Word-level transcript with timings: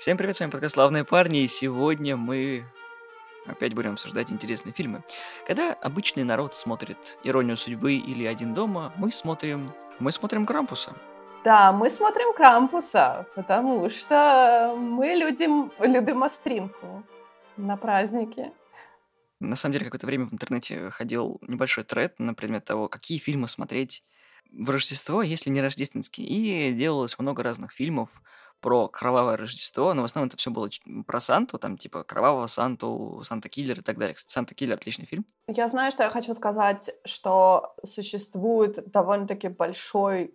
Всем 0.00 0.16
привет, 0.16 0.34
с 0.34 0.40
вами 0.40 0.50
подкаст 0.50 0.76
«Славные 0.76 1.04
парни», 1.04 1.42
и 1.42 1.46
сегодня 1.46 2.16
мы 2.16 2.64
опять 3.44 3.74
будем 3.74 3.92
обсуждать 3.92 4.32
интересные 4.32 4.72
фильмы. 4.72 5.04
Когда 5.46 5.74
обычный 5.74 6.24
народ 6.24 6.54
смотрит 6.54 7.18
«Иронию 7.22 7.58
судьбы» 7.58 7.96
или 7.96 8.24
«Один 8.24 8.54
дома», 8.54 8.94
мы 8.96 9.10
смотрим... 9.10 9.74
мы 9.98 10.10
смотрим 10.10 10.46
«Крампуса». 10.46 10.94
Да, 11.44 11.72
мы 11.72 11.90
смотрим 11.90 12.32
Крампуса, 12.32 13.26
потому 13.34 13.90
что 13.90 14.74
мы 14.74 15.08
людям 15.08 15.70
любим 15.78 16.24
остринку 16.24 17.04
на 17.58 17.76
праздники. 17.76 18.52
На 19.38 19.54
самом 19.54 19.74
деле, 19.74 19.84
какое-то 19.84 20.06
время 20.06 20.24
в 20.24 20.32
интернете 20.32 20.88
ходил 20.88 21.42
небольшой 21.46 21.84
тред 21.84 22.18
на 22.18 22.32
предмет 22.32 22.64
того, 22.64 22.88
какие 22.88 23.18
фильмы 23.18 23.48
смотреть 23.48 24.02
в 24.50 24.70
Рождество, 24.70 25.20
если 25.20 25.50
не 25.50 25.60
рождественские. 25.60 26.26
И 26.26 26.72
делалось 26.72 27.18
много 27.18 27.42
разных 27.42 27.72
фильмов 27.72 28.08
про 28.60 28.88
кровавое 28.88 29.36
Рождество, 29.36 29.94
но 29.94 30.02
в 30.02 30.04
основном 30.04 30.28
это 30.28 30.36
все 30.36 30.50
было 30.50 30.68
про 31.06 31.20
Санту, 31.20 31.58
там 31.58 31.76
типа 31.76 32.04
кровавого 32.04 32.46
Санту, 32.46 33.22
Санта-Киллер 33.24 33.80
и 33.80 33.82
так 33.82 33.98
далее. 33.98 34.14
Кстати, 34.14 34.32
Санта-Киллер 34.32 34.74
отличный 34.74 35.06
фильм. 35.06 35.24
Я 35.48 35.68
знаю, 35.68 35.92
что 35.92 36.02
я 36.02 36.10
хочу 36.10 36.34
сказать, 36.34 36.90
что 37.04 37.74
существует 37.84 38.90
довольно-таки 38.90 39.48
большой 39.48 40.34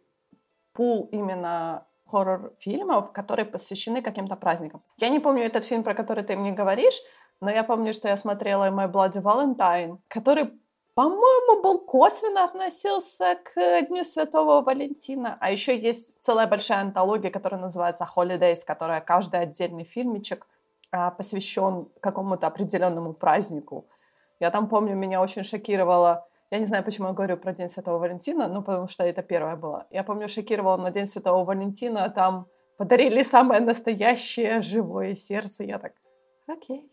пул 0.74 1.10
именно 1.12 1.88
хоррор-фильмов, 2.06 3.12
которые 3.12 3.46
посвящены 3.46 4.02
каким-то 4.02 4.36
праздникам. 4.36 4.84
Я 4.98 5.10
не 5.10 5.20
помню 5.20 5.44
этот 5.44 5.64
фильм, 5.64 5.84
про 5.84 5.94
который 5.94 6.24
ты 6.24 6.38
мне 6.38 6.52
говоришь, 6.52 7.02
но 7.42 7.50
я 7.50 7.64
помню, 7.64 7.94
что 7.94 8.08
я 8.08 8.18
смотрела 8.18 8.70
«My 8.70 8.92
Bloody 8.92 9.22
Valentine», 9.22 10.00
который, 10.08 10.52
по-моему, 10.96 11.62
был 11.62 11.80
косвенно 11.80 12.46
относился 12.46 13.38
к 13.44 13.82
Дню 13.88 14.04
Святого 14.04 14.62
Валентина. 14.62 15.38
А 15.40 15.52
еще 15.52 15.78
есть 15.78 16.22
целая 16.22 16.48
большая 16.48 16.82
антология, 16.82 17.30
которая 17.30 17.62
называется 17.62 18.08
«Holidays», 18.16 18.66
которая 18.66 19.02
каждый 19.02 19.42
отдельный 19.42 19.84
фильмичек 19.84 20.48
а, 20.92 21.12
посвящен 21.12 21.90
какому-то 22.00 22.48
определенному 22.48 23.14
празднику. 23.14 23.86
Я 24.40 24.52
там 24.52 24.70
помню, 24.70 24.96
меня 24.96 25.22
очень 25.22 25.44
шокировало 25.44 26.28
я 26.52 26.60
не 26.60 26.68
знаю, 26.68 26.84
почему 26.84 27.08
я 27.08 27.14
говорю 27.14 27.38
про 27.38 27.54
День 27.54 27.70
Святого 27.70 27.98
Валентина, 27.98 28.48
ну, 28.48 28.62
потому 28.62 28.88
что 28.88 29.04
это 29.04 29.24
первое 29.24 29.56
было. 29.56 29.88
Я 29.90 30.04
помню, 30.04 30.30
шокировала 30.30 30.78
на 30.78 30.92
День 30.92 31.08
Святого 31.08 31.44
Валентина, 31.44 32.10
там 32.10 32.48
подарили 32.78 33.24
самое 33.24 33.62
настоящее 33.62 34.62
живое 34.62 35.16
сердце. 35.16 35.64
Я 35.64 35.80
так, 35.80 35.94
окей, 36.48 36.90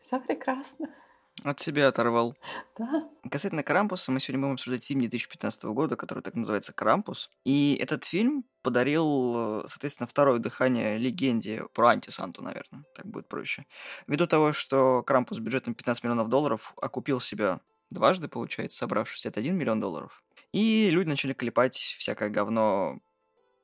все 0.00 0.20
прекрасно. 0.20 0.88
От 1.44 1.60
себя 1.60 1.88
оторвал. 1.88 2.34
Да. 2.78 3.08
Касательно 3.30 3.62
Крампуса, 3.62 4.10
мы 4.10 4.20
сегодня 4.20 4.40
будем 4.40 4.54
обсуждать 4.54 4.84
фильм 4.84 5.00
2015 5.00 5.64
года, 5.64 5.96
который 5.96 6.22
так 6.22 6.34
называется 6.34 6.72
«Крампус». 6.72 7.30
И 7.44 7.78
этот 7.80 8.04
фильм 8.04 8.44
подарил, 8.62 9.62
соответственно, 9.66 10.08
второе 10.08 10.38
дыхание 10.38 10.98
легенде 10.98 11.64
про 11.72 11.88
антисанту, 11.88 12.42
наверное, 12.42 12.84
так 12.94 13.06
будет 13.06 13.28
проще. 13.28 13.66
Ввиду 14.06 14.26
того, 14.26 14.52
что 14.52 15.02
Крампус 15.02 15.38
бюджетом 15.38 15.74
15 15.74 16.04
миллионов 16.04 16.28
долларов 16.28 16.74
окупил 16.80 17.20
себя 17.20 17.60
дважды, 17.90 18.28
получается, 18.28 18.78
собрав 18.78 19.08
61 19.08 19.56
миллион 19.56 19.78
долларов. 19.78 20.22
И 20.52 20.88
люди 20.90 21.08
начали 21.08 21.32
клепать 21.32 21.76
всякое 21.76 22.30
говно 22.30 22.98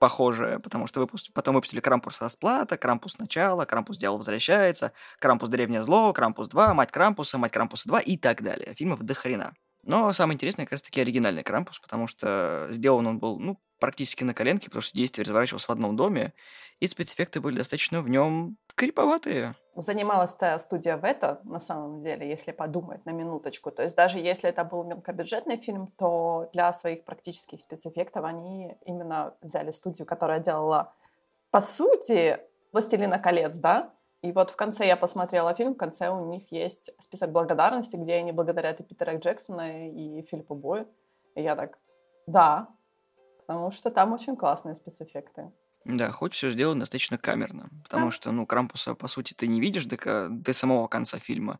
похожее, 0.02 0.58
потому 0.58 0.88
что 0.88 0.98
выпуск... 0.98 1.26
потом 1.32 1.54
выпустили 1.54 1.78
Крампус 1.78 2.20
расплата, 2.20 2.76
Крампус 2.76 3.18
начало, 3.20 3.64
Крампус 3.66 3.98
дьявол 3.98 4.16
возвращается, 4.16 4.90
Крампус 5.20 5.48
древнее 5.48 5.84
зло, 5.84 6.12
Крампус 6.12 6.48
2, 6.48 6.74
Мать 6.74 6.90
Крампуса, 6.90 7.38
Мать 7.38 7.52
Крампуса 7.52 7.86
2 7.86 8.00
и 8.00 8.16
так 8.16 8.42
далее. 8.42 8.74
Фильмов 8.74 9.00
до 9.04 9.14
хрена. 9.14 9.54
Но 9.84 10.12
самое 10.12 10.34
интересное 10.34 10.64
как 10.64 10.72
раз-таки 10.72 11.00
оригинальный 11.00 11.44
Крампус, 11.44 11.78
потому 11.78 12.08
что 12.08 12.66
сделан 12.70 13.06
он 13.06 13.20
был, 13.20 13.38
ну, 13.38 13.60
практически 13.78 14.24
на 14.24 14.34
коленке, 14.34 14.70
потому 14.70 14.82
что 14.82 14.96
действие 14.96 15.24
разворачивалось 15.24 15.68
в 15.68 15.70
одном 15.70 15.94
доме, 15.94 16.32
и 16.80 16.88
спецэффекты 16.88 17.40
были 17.40 17.58
достаточно 17.58 18.02
в 18.02 18.08
нем 18.08 18.56
криповатые. 18.82 19.54
Занималась 19.76 20.34
та 20.34 20.58
студия 20.58 20.96
Вета, 20.96 21.40
на 21.44 21.60
самом 21.60 22.02
деле, 22.02 22.28
если 22.28 22.50
подумать 22.50 23.06
на 23.06 23.12
минуточку. 23.12 23.70
То 23.70 23.82
есть 23.82 23.96
даже 23.96 24.18
если 24.18 24.50
это 24.50 24.64
был 24.64 24.82
мелкобюджетный 24.84 25.56
фильм, 25.56 25.86
то 25.96 26.50
для 26.52 26.72
своих 26.72 27.04
практических 27.04 27.60
спецэффектов 27.60 28.24
они 28.24 28.76
именно 28.84 29.34
взяли 29.40 29.70
студию, 29.70 30.06
которая 30.06 30.40
делала, 30.40 30.92
по 31.50 31.60
сути, 31.60 32.40
«Властелина 32.72 33.18
колец», 33.18 33.56
да? 33.56 33.90
И 34.20 34.32
вот 34.32 34.50
в 34.50 34.56
конце 34.56 34.86
я 34.86 34.96
посмотрела 34.96 35.54
фильм, 35.54 35.74
в 35.74 35.78
конце 35.78 36.10
у 36.10 36.26
них 36.26 36.50
есть 36.52 36.90
список 36.98 37.30
благодарности, 37.30 37.96
где 37.96 38.14
они 38.14 38.32
благодарят 38.32 38.80
и 38.80 38.82
Питера 38.82 39.16
Джексона, 39.16 39.88
и 39.88 40.22
Филиппа 40.22 40.54
Бою. 40.54 40.86
И 41.36 41.42
я 41.42 41.54
так, 41.54 41.78
да, 42.26 42.68
потому 43.38 43.70
что 43.70 43.90
там 43.90 44.12
очень 44.12 44.36
классные 44.36 44.74
спецэффекты. 44.74 45.52
Да, 45.84 46.10
хоть 46.12 46.34
все 46.34 46.50
сделано 46.50 46.80
достаточно 46.80 47.18
камерно, 47.18 47.68
потому 47.82 48.06
Да. 48.06 48.10
что, 48.12 48.32
ну, 48.32 48.46
Крампуса, 48.46 48.94
по 48.94 49.08
сути, 49.08 49.34
ты 49.34 49.46
не 49.48 49.60
видишь 49.60 49.86
до, 49.86 50.28
до 50.28 50.52
самого 50.52 50.86
конца 50.86 51.18
фильма. 51.18 51.58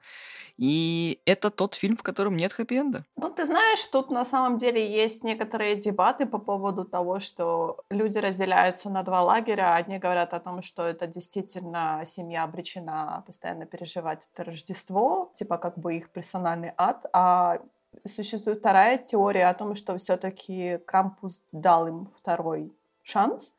И 0.58 1.20
это 1.24 1.50
тот 1.50 1.74
фильм, 1.74 1.96
в 1.96 2.02
котором 2.02 2.36
нет 2.36 2.52
хэппи-энда. 2.52 3.04
Ну, 3.16 3.30
ты 3.30 3.46
знаешь, 3.46 3.84
тут 3.86 4.10
на 4.10 4.24
самом 4.24 4.58
деле 4.58 4.86
есть 4.86 5.24
некоторые 5.24 5.76
дебаты 5.76 6.26
по 6.26 6.38
поводу 6.38 6.84
того, 6.84 7.20
что 7.20 7.78
люди 7.90 8.18
разделяются 8.18 8.90
на 8.90 9.02
два 9.02 9.22
лагеря. 9.22 9.74
Одни 9.74 9.98
говорят 9.98 10.34
о 10.34 10.40
том, 10.40 10.62
что 10.62 10.82
это 10.82 11.06
действительно 11.06 12.04
семья 12.06 12.44
обречена 12.44 13.24
постоянно 13.26 13.64
переживать 13.66 14.28
это 14.32 14.44
Рождество, 14.44 15.32
типа 15.34 15.56
как 15.56 15.78
бы 15.78 15.96
их 15.96 16.10
персональный 16.10 16.72
ад, 16.76 17.06
а 17.12 17.60
существует 18.06 18.58
вторая 18.58 18.98
теория 18.98 19.46
о 19.48 19.54
том, 19.54 19.74
что 19.74 19.96
все-таки 19.98 20.78
Крампус 20.86 21.42
дал 21.52 21.86
им 21.86 22.10
второй 22.18 22.72
шанс, 23.02 23.54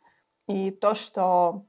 и 0.53 0.72
то, 0.72 0.96
что 0.96 1.66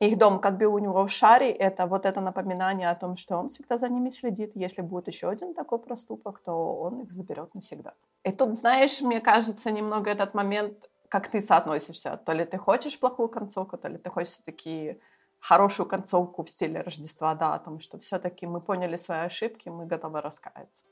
их 0.00 0.16
дом 0.16 0.40
как 0.40 0.56
бы 0.56 0.64
у 0.66 0.78
него 0.78 1.06
в 1.06 1.10
шаре, 1.10 1.50
это 1.50 1.86
вот 1.86 2.06
это 2.06 2.20
напоминание 2.20 2.88
о 2.88 2.94
том, 2.94 3.16
что 3.16 3.36
он 3.36 3.48
всегда 3.48 3.76
за 3.76 3.88
ними 3.88 4.08
следит. 4.10 4.52
Если 4.54 4.80
будет 4.82 5.08
еще 5.08 5.28
один 5.28 5.54
такой 5.54 5.78
проступок, 5.78 6.40
то 6.40 6.80
он 6.80 7.00
их 7.00 7.12
заберет 7.12 7.54
навсегда. 7.54 7.92
И 8.24 8.32
тут, 8.32 8.54
знаешь, 8.54 9.02
мне 9.02 9.20
кажется, 9.20 9.70
немного 9.70 10.10
этот 10.10 10.34
момент, 10.34 10.88
как 11.08 11.30
ты 11.30 11.42
соотносишься. 11.42 12.16
То 12.16 12.32
ли 12.32 12.46
ты 12.46 12.56
хочешь 12.56 12.98
плохую 12.98 13.28
концовку, 13.28 13.76
то 13.76 13.88
ли 13.88 13.98
ты 13.98 14.10
хочешь 14.10 14.32
все-таки 14.32 14.98
хорошую 15.38 15.86
концовку 15.86 16.42
в 16.42 16.48
стиле 16.48 16.80
Рождества, 16.80 17.34
да, 17.34 17.54
о 17.54 17.58
том, 17.58 17.80
что 17.80 17.98
все-таки 17.98 18.46
мы 18.46 18.60
поняли 18.60 18.96
свои 18.96 19.26
ошибки, 19.26 19.68
мы 19.68 19.86
готовы 19.86 20.20
раскаяться. 20.22 20.84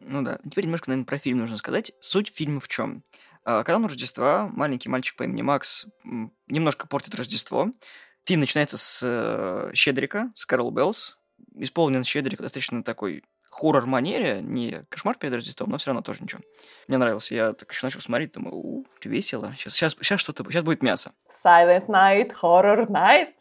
Ну 0.00 0.22
да. 0.22 0.38
Теперь 0.44 0.64
немножко, 0.64 0.90
наверное, 0.90 1.06
про 1.06 1.18
фильм 1.18 1.38
нужно 1.38 1.56
сказать. 1.56 1.92
Суть 2.00 2.34
фильма 2.34 2.60
в 2.60 2.68
чем? 2.68 3.04
Когда 3.44 3.78
на 3.78 3.88
Рождества 3.88 4.48
маленький 4.52 4.88
мальчик 4.88 5.16
по 5.16 5.24
имени 5.24 5.42
Макс 5.42 5.86
немножко 6.46 6.86
портит 6.86 7.14
Рождество. 7.14 7.68
Фильм 8.24 8.40
начинается 8.40 8.78
с 8.78 9.00
э, 9.02 9.70
Щедрика, 9.74 10.32
с 10.34 10.46
Carol 10.46 10.70
Bells. 10.70 11.18
Исполнен 11.56 12.04
Щедрик 12.04 12.40
достаточно 12.40 12.82
такой 12.82 13.22
хоррор-манере, 13.50 14.40
не 14.42 14.84
кошмар 14.88 15.16
перед 15.16 15.34
Рождеством, 15.34 15.70
но 15.70 15.78
все 15.78 15.90
равно 15.90 16.02
тоже 16.02 16.22
ничего. 16.22 16.40
Мне 16.88 16.98
нравился. 16.98 17.34
Я 17.34 17.52
так 17.52 17.70
еще 17.70 17.86
начал 17.86 18.00
смотреть, 18.00 18.32
думаю, 18.32 18.56
у, 18.56 18.84
весело. 19.04 19.54
Сейчас, 19.56 19.74
сейчас, 19.74 19.96
сейчас 20.00 20.20
что-то, 20.20 20.44
сейчас 20.44 20.64
будет 20.64 20.82
мясо. 20.82 21.12
Silent 21.44 21.86
Night, 21.86 22.32
Horror 22.42 22.86
Night. 22.88 23.34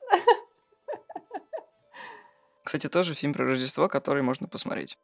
Кстати, 2.63 2.87
тоже 2.87 3.13
фильм 3.13 3.33
про 3.33 3.45
Рождество, 3.45 3.87
который 3.87 4.21
можно 4.21 4.47
посмотреть. 4.47 4.97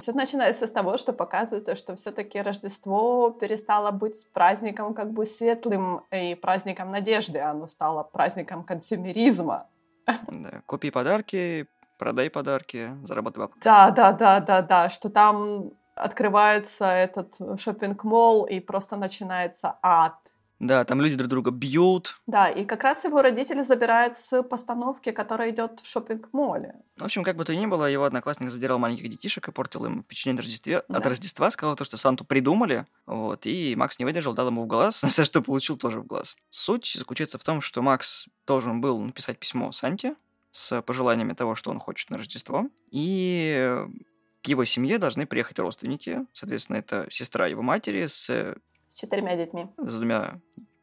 Все 0.00 0.12
начинается 0.12 0.66
с 0.66 0.70
того, 0.70 0.96
что 0.96 1.12
показывается, 1.12 1.76
что 1.76 1.94
все-таки 1.94 2.40
Рождество 2.40 3.30
перестало 3.30 3.90
быть 3.90 4.26
праздником 4.32 4.94
как 4.94 5.12
бы 5.12 5.26
светлым 5.26 6.02
и 6.10 6.34
праздником 6.34 6.90
надежды, 6.90 7.38
оно 7.38 7.66
стало 7.66 8.02
праздником 8.02 8.64
консюмеризма. 8.64 9.68
Да. 10.06 10.62
Купи 10.66 10.90
подарки, 10.90 11.66
продай 11.98 12.30
подарки, 12.30 12.90
заработай 13.04 13.40
бабки. 13.40 13.60
Да, 13.62 13.90
да, 13.90 14.12
да, 14.12 14.40
да, 14.40 14.62
да, 14.62 14.88
что 14.88 15.10
там 15.10 15.72
открывается 15.94 16.86
этот 16.86 17.36
шопинг-молл 17.60 18.46
и 18.46 18.58
просто 18.60 18.96
начинается 18.96 19.78
ад. 19.82 20.16
Да, 20.60 20.84
там 20.84 21.00
люди 21.00 21.16
друг 21.16 21.28
друга 21.30 21.50
бьют. 21.50 22.20
Да, 22.26 22.50
и 22.50 22.66
как 22.66 22.82
раз 22.84 23.04
его 23.04 23.22
родители 23.22 23.62
забирают 23.62 24.14
с 24.14 24.42
постановки, 24.42 25.10
которая 25.10 25.50
идет 25.50 25.80
в 25.80 25.88
шопинг-молле. 25.88 26.74
В 26.98 27.04
общем, 27.04 27.24
как 27.24 27.36
бы 27.36 27.46
то 27.46 27.56
ни 27.56 27.64
было, 27.64 27.86
его 27.90 28.04
одноклассник 28.04 28.50
задирал 28.50 28.78
маленьких 28.78 29.08
детишек 29.08 29.48
и 29.48 29.52
портил 29.52 29.86
им 29.86 30.02
впечатление 30.02 30.40
от 30.40 30.44
Рождества, 30.44 30.82
Да. 30.88 30.98
от 30.98 31.06
Рождества 31.06 31.50
сказал 31.50 31.76
то, 31.76 31.84
что 31.84 31.96
Санту 31.96 32.26
придумали, 32.26 32.84
вот, 33.06 33.46
и 33.46 33.74
Макс 33.74 33.98
не 33.98 34.04
выдержал, 34.04 34.34
дал 34.34 34.48
ему 34.48 34.64
в 34.64 34.66
глаз, 34.66 35.00
за 35.00 35.24
что 35.24 35.40
получил 35.40 35.78
тоже 35.78 36.00
в 36.00 36.06
глаз. 36.06 36.36
Суть 36.50 36.94
заключается 36.98 37.38
в 37.38 37.44
том, 37.44 37.62
что 37.62 37.80
Макс 37.80 38.26
должен 38.46 38.82
был 38.82 39.00
написать 39.00 39.38
письмо 39.38 39.72
Санте 39.72 40.14
с 40.50 40.82
пожеланиями 40.82 41.32
того, 41.32 41.54
что 41.54 41.70
он 41.70 41.78
хочет 41.78 42.10
на 42.10 42.18
Рождество, 42.18 42.66
и 42.90 43.78
к 44.42 44.46
его 44.48 44.64
семье 44.64 44.98
должны 44.98 45.26
приехать 45.26 45.58
родственники, 45.58 46.26
соответственно, 46.34 46.76
это 46.76 47.06
сестра 47.10 47.46
его 47.46 47.62
матери 47.62 48.06
с 48.06 48.54
С 48.90 49.00
четырьмя 49.00 49.36
детьми. 49.36 49.68
с 49.78 49.94
двумя 49.94 50.40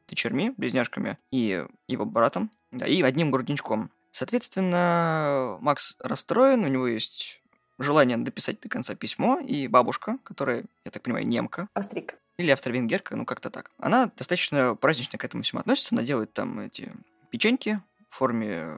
дочерьми, 0.07 0.53
близняшками 0.55 1.17
и 1.29 1.65
его 1.89 2.05
братом, 2.05 2.49
да, 2.71 2.87
и 2.87 3.01
одним 3.01 3.31
грудничком. 3.31 3.91
Соответственно, 4.11 5.57
Макс 5.59 5.97
расстроен, 5.99 6.63
у 6.63 6.67
него 6.69 6.87
есть 6.87 7.41
желание 7.77 8.15
дописать 8.17 8.61
до 8.61 8.69
конца 8.69 8.95
письмо, 8.95 9.39
и 9.39 9.67
бабушка, 9.67 10.19
которая, 10.23 10.63
я 10.85 10.91
так 10.91 11.03
понимаю, 11.03 11.27
немка, 11.27 11.67
Австрик. 11.73 12.15
или 12.37 12.49
австро-венгерка, 12.49 13.17
ну 13.17 13.25
как-то 13.25 13.49
так. 13.49 13.71
Она 13.77 14.09
достаточно 14.15 14.73
празднично 14.75 15.19
к 15.19 15.25
этому 15.25 15.43
всему 15.43 15.59
относится, 15.59 15.93
она 15.93 16.03
делает 16.03 16.31
там 16.31 16.61
эти 16.61 16.89
печеньки 17.29 17.81
в 18.09 18.15
форме 18.15 18.77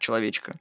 человечка. 0.00 0.54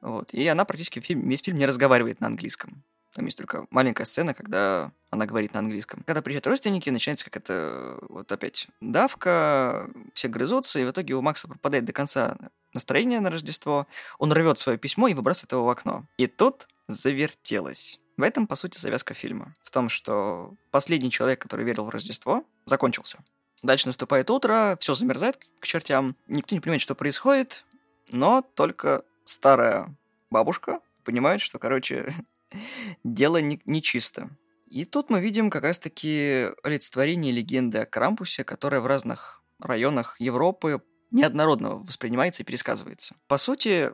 Вот. 0.00 0.34
И 0.34 0.44
она 0.48 0.64
практически 0.64 0.98
фильм, 0.98 1.28
весь 1.28 1.42
фильм 1.42 1.58
не 1.58 1.66
разговаривает 1.66 2.20
на 2.20 2.26
английском. 2.26 2.82
Там 3.14 3.24
есть 3.24 3.38
только 3.38 3.66
маленькая 3.70 4.04
сцена, 4.04 4.34
когда 4.34 4.90
она 5.16 5.26
говорит 5.26 5.52
на 5.54 5.60
английском. 5.60 6.02
Когда 6.06 6.22
приезжают 6.22 6.46
родственники, 6.46 6.88
начинается 6.90 7.24
какая-то 7.24 7.98
вот 8.08 8.30
опять 8.30 8.68
давка, 8.80 9.90
все 10.14 10.28
грызутся, 10.28 10.78
и 10.78 10.84
в 10.84 10.90
итоге 10.90 11.14
у 11.14 11.22
Макса 11.22 11.48
пропадает 11.48 11.84
до 11.84 11.92
конца 11.92 12.36
настроение 12.72 13.20
на 13.20 13.30
Рождество, 13.30 13.86
он 14.18 14.32
рвет 14.32 14.58
свое 14.58 14.78
письмо 14.78 15.08
и 15.08 15.14
выбрасывает 15.14 15.52
его 15.52 15.64
в 15.64 15.68
окно. 15.68 16.04
И 16.18 16.26
тут 16.26 16.68
завертелось. 16.88 17.98
В 18.16 18.22
этом, 18.22 18.46
по 18.46 18.56
сути, 18.56 18.78
завязка 18.78 19.14
фильма. 19.14 19.54
В 19.62 19.70
том, 19.70 19.88
что 19.88 20.54
последний 20.70 21.10
человек, 21.10 21.40
который 21.40 21.64
верил 21.64 21.84
в 21.84 21.90
Рождество, 21.90 22.44
закончился. 22.64 23.18
Дальше 23.62 23.88
наступает 23.88 24.30
утро, 24.30 24.76
все 24.80 24.94
замерзает 24.94 25.38
к 25.58 25.66
чертям, 25.66 26.14
никто 26.28 26.54
не 26.54 26.60
понимает, 26.60 26.82
что 26.82 26.94
происходит, 26.94 27.64
но 28.10 28.42
только 28.54 29.02
старая 29.24 29.94
бабушка 30.30 30.80
понимает, 31.04 31.40
что, 31.40 31.58
короче, 31.58 32.12
дело 33.04 33.40
нечисто. 33.40 34.30
И 34.66 34.84
тут 34.84 35.10
мы 35.10 35.20
видим 35.20 35.50
как 35.50 35.62
раз-таки 35.62 36.48
олицетворение 36.62 37.32
легенды 37.32 37.78
о 37.78 37.86
Крампусе, 37.86 38.44
которая 38.44 38.80
в 38.80 38.86
разных 38.86 39.42
районах 39.60 40.16
Европы 40.20 40.82
неоднородно 41.10 41.76
воспринимается 41.76 42.42
и 42.42 42.46
пересказывается. 42.46 43.14
По 43.28 43.38
сути, 43.38 43.92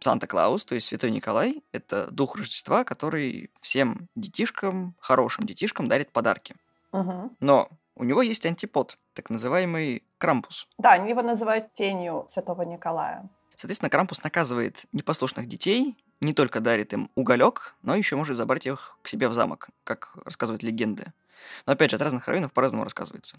Санта-Клаус, 0.00 0.64
то 0.64 0.74
есть 0.74 0.86
Святой 0.86 1.10
Николай, 1.10 1.62
это 1.72 2.10
дух 2.10 2.36
Рождества, 2.36 2.84
который 2.84 3.50
всем 3.60 4.08
детишкам, 4.14 4.94
хорошим 5.00 5.46
детишкам 5.46 5.88
дарит 5.88 6.12
подарки. 6.12 6.56
Угу. 6.92 7.36
Но 7.40 7.68
у 7.94 8.04
него 8.04 8.22
есть 8.22 8.44
антипод, 8.46 8.98
так 9.14 9.30
называемый 9.30 10.02
Крампус. 10.18 10.68
Да, 10.78 10.92
они 10.92 11.10
его 11.10 11.22
называют 11.22 11.72
тенью 11.72 12.24
Святого 12.28 12.62
Николая. 12.62 13.28
Соответственно, 13.54 13.90
Крампус 13.90 14.22
наказывает 14.22 14.84
непослушных 14.92 15.48
детей, 15.48 15.96
не 16.20 16.32
только 16.32 16.60
дарит 16.60 16.92
им 16.92 17.10
уголек, 17.14 17.74
но 17.82 17.94
еще 17.94 18.16
может 18.16 18.36
забрать 18.36 18.66
их 18.66 18.98
к 19.02 19.08
себе 19.08 19.28
в 19.28 19.34
замок, 19.34 19.68
как 19.84 20.12
рассказывают 20.24 20.62
легенды. 20.62 21.12
Но 21.66 21.72
опять 21.72 21.90
же, 21.90 21.96
от 21.96 22.02
разных 22.02 22.26
районов 22.28 22.52
по-разному 22.52 22.84
рассказывается. 22.84 23.36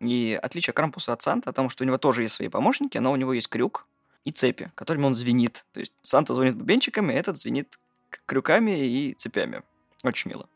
И 0.00 0.38
отличие 0.42 0.74
Крампуса 0.74 1.12
от 1.12 1.22
Санта, 1.22 1.50
потому 1.50 1.70
что 1.70 1.84
у 1.84 1.86
него 1.86 1.98
тоже 1.98 2.22
есть 2.22 2.34
свои 2.34 2.48
помощники, 2.48 2.98
но 2.98 3.12
у 3.12 3.16
него 3.16 3.32
есть 3.32 3.48
крюк 3.48 3.86
и 4.24 4.32
цепи, 4.32 4.70
которыми 4.74 5.04
он 5.04 5.14
звенит. 5.14 5.64
То 5.72 5.80
есть 5.80 5.92
Санта 6.02 6.34
звонит 6.34 6.56
бубенчиками, 6.56 7.14
а 7.14 7.18
этот 7.18 7.38
звенит 7.38 7.78
крюками 8.26 8.72
и 8.72 9.14
цепями. 9.14 9.62
Очень 10.04 10.30
мило. 10.30 10.48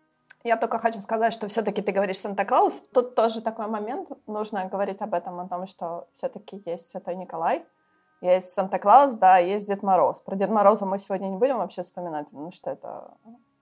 Я 0.43 0.57
только 0.57 0.79
хочу 0.79 1.01
сказать, 1.01 1.35
что 1.35 1.49
все-таки 1.49 1.83
ты 1.83 1.93
говоришь 1.93 2.19
Санта-Клаус. 2.19 2.83
Тут 2.93 3.15
тоже 3.15 3.43
такой 3.43 3.67
момент, 3.67 4.09
нужно 4.27 4.65
говорить 4.65 5.03
об 5.03 5.13
этом, 5.13 5.39
о 5.39 5.49
том, 5.49 5.67
что 5.67 6.09
все-таки 6.13 6.63
есть 6.65 6.89
Святой 6.89 7.17
Николай, 7.17 7.65
есть 8.21 8.53
Санта-Клаус, 8.53 9.15
да, 9.15 9.39
есть 9.39 9.67
Дед 9.67 9.83
Мороз. 9.83 10.21
Про 10.21 10.37
Дед 10.37 10.51
Мороза 10.51 10.87
мы 10.87 10.99
сегодня 10.99 11.27
не 11.27 11.37
будем 11.37 11.59
вообще 11.59 11.83
вспоминать, 11.83 12.29
потому 12.29 12.51
что 12.51 12.71
это... 12.71 13.15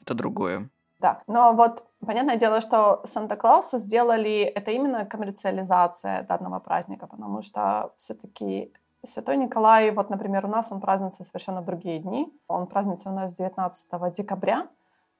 Это 0.02 0.14
другое. 0.14 0.68
Да, 1.00 1.22
но 1.28 1.52
вот 1.52 1.84
понятное 2.04 2.36
дело, 2.36 2.60
что 2.60 3.00
Санта-Клауса 3.04 3.78
сделали, 3.78 4.40
это 4.42 4.72
именно 4.72 5.04
коммерциализация 5.04 6.22
данного 6.22 6.58
праздника, 6.58 7.06
потому 7.06 7.42
что 7.42 7.92
все-таки 7.96 8.72
Святой 9.04 9.36
Николай, 9.36 9.92
вот, 9.92 10.10
например, 10.10 10.44
у 10.46 10.48
нас 10.48 10.72
он 10.72 10.80
празднуется 10.80 11.22
совершенно 11.22 11.60
в 11.60 11.64
другие 11.64 12.00
дни. 12.00 12.32
Он 12.48 12.66
празднуется 12.66 13.10
у 13.10 13.12
нас 13.12 13.34
19 13.34 14.12
декабря, 14.12 14.66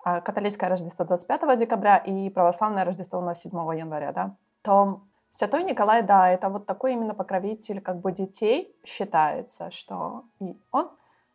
а 0.05 0.20
католическое 0.20 0.69
Рождество 0.69 1.05
25 1.05 1.58
декабря 1.58 1.96
и 1.99 2.29
православное 2.31 2.84
Рождество 2.84 3.20
у 3.20 3.23
нас 3.23 3.41
7 3.41 3.52
января, 3.79 4.12
да, 4.12 4.34
то 4.62 5.02
Святой 5.38 5.62
Николай, 5.62 6.02
да, 6.02 6.29
это 6.29 6.49
вот 6.49 6.67
такой 6.67 6.94
именно 6.94 7.14
покровитель 7.14 7.81
как 7.81 8.00
бы 8.00 8.11
детей 8.11 8.76
считается, 8.85 9.70
что 9.70 10.25
и 10.40 10.56
он 10.73 10.90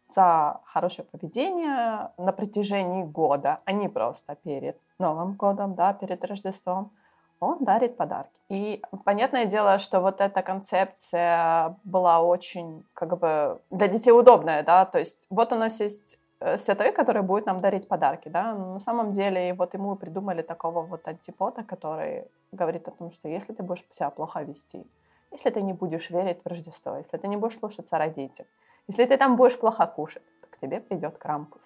за 0.10 0.60
хорошее 0.66 1.08
поведение 1.10 2.12
на 2.18 2.34
протяжении 2.34 3.06
года, 3.06 3.62
а 3.64 3.72
не 3.72 3.88
просто 3.88 4.36
перед 4.36 4.78
Новым 5.00 5.36
годом, 5.36 5.76
да, 5.76 5.94
перед 5.94 6.26
Рождеством, 6.26 6.92
он 7.40 7.64
дарит 7.64 7.96
подарки. 7.96 8.34
И 8.50 8.82
понятное 9.06 9.46
дело, 9.46 9.80
что 9.80 10.02
вот 10.02 10.20
эта 10.20 10.42
концепция 10.42 11.78
была 11.86 12.20
очень 12.20 12.86
как 12.94 13.18
бы 13.18 13.62
для 13.70 13.88
детей 13.88 14.12
удобная, 14.12 14.64
да, 14.64 14.84
то 14.84 15.00
есть 15.00 15.28
вот 15.30 15.54
у 15.54 15.56
нас 15.56 15.80
есть 15.80 16.20
святой, 16.58 16.92
который 16.92 17.22
будет 17.22 17.46
нам 17.46 17.62
дарить 17.62 17.88
подарки, 17.88 18.30
да, 18.30 18.54
но 18.56 18.74
на 18.74 18.80
самом 18.80 19.12
деле 19.12 19.54
вот 19.54 19.74
ему 19.74 19.96
придумали 19.96 20.42
такого 20.42 20.82
вот 20.82 21.08
антипода, 21.08 21.64
который 21.64 22.26
говорит 22.52 22.88
о 22.88 22.92
том, 22.92 23.12
что 23.12 23.30
если 23.30 23.54
ты 23.54 23.64
будешь 23.64 23.84
себя 23.90 24.10
плохо 24.10 24.42
вести, 24.44 24.86
если 25.32 25.50
ты 25.50 25.62
не 25.62 25.74
будешь 25.74 26.10
верить 26.10 26.40
в 26.44 26.48
Рождество, 26.48 26.98
если 26.98 27.18
ты 27.18 27.28
не 27.28 27.38
будешь 27.38 27.58
слушаться 27.58 27.98
родителей, 27.98 28.48
если 28.88 29.06
ты 29.06 29.18
там 29.18 29.36
будешь 29.36 29.58
плохо 29.58 29.88
кушать, 29.88 30.24
то 30.42 30.48
к 30.50 30.60
тебе 30.60 30.80
придет 30.80 31.18
Крампус. 31.18 31.62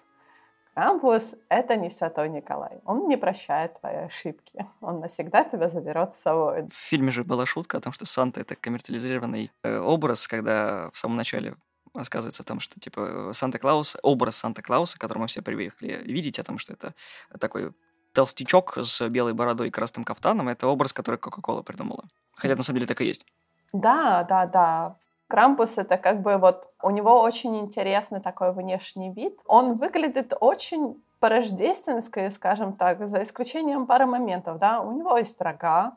Крампус— 0.74 1.34
это 1.48 1.74
не 1.76 1.90
святой 1.90 2.28
Николай. 2.28 2.80
Он 2.84 3.08
не 3.08 3.16
прощает 3.16 3.80
твои 3.80 3.96
ошибки. 3.96 4.64
Он 4.80 5.00
навсегда 5.00 5.42
тебя 5.42 5.68
заберет 5.68 6.14
с 6.14 6.20
собой. 6.20 6.68
В 6.68 6.74
фильме 6.74 7.10
же 7.10 7.24
была 7.24 7.46
шутка 7.46 7.78
о 7.78 7.80
том, 7.80 7.92
что 7.92 8.06
Санта— 8.06 8.40
это 8.42 8.54
коммерциализированный 8.54 9.50
э, 9.64 9.78
образ, 9.80 10.28
когда 10.28 10.88
в 10.92 10.96
самом 10.96 11.16
начале 11.16 11.56
рассказывается 11.98 12.42
о 12.42 12.46
том, 12.46 12.60
что, 12.60 12.80
типа, 12.80 13.30
Санта-Клаус, 13.32 13.96
образ 14.02 14.36
Санта-Клауса, 14.36 14.98
который 14.98 15.18
мы 15.18 15.26
все 15.26 15.42
привыкли 15.42 16.02
видеть, 16.04 16.38
о 16.38 16.44
том, 16.44 16.58
что 16.58 16.72
это 16.72 16.94
такой 17.38 17.72
толстячок 18.12 18.78
с 18.78 19.08
белой 19.08 19.34
бородой 19.34 19.68
и 19.68 19.70
красным 19.70 20.04
кафтаном, 20.04 20.48
это 20.48 20.66
образ, 20.66 20.92
который 20.92 21.16
Кока-Кола 21.16 21.62
придумала. 21.62 22.04
Хотя 22.34 22.56
на 22.56 22.62
самом 22.62 22.78
деле 22.78 22.86
так 22.86 23.00
и 23.00 23.04
есть. 23.04 23.26
Да, 23.72 24.24
да, 24.24 24.46
да. 24.46 24.96
Крампус 25.28 25.76
это 25.76 25.98
как 25.98 26.22
бы 26.22 26.38
вот 26.38 26.72
у 26.82 26.90
него 26.90 27.20
очень 27.20 27.56
интересный 27.58 28.20
такой 28.20 28.52
внешний 28.52 29.12
вид. 29.12 29.38
Он 29.46 29.76
выглядит 29.76 30.32
очень 30.40 31.02
по-рождественски, 31.20 32.30
скажем 32.30 32.72
так, 32.72 33.06
за 33.06 33.22
исключением 33.22 33.86
пары 33.86 34.06
моментов, 34.06 34.58
да. 34.58 34.80
У 34.80 34.92
него 34.92 35.18
есть 35.18 35.40
рога, 35.40 35.96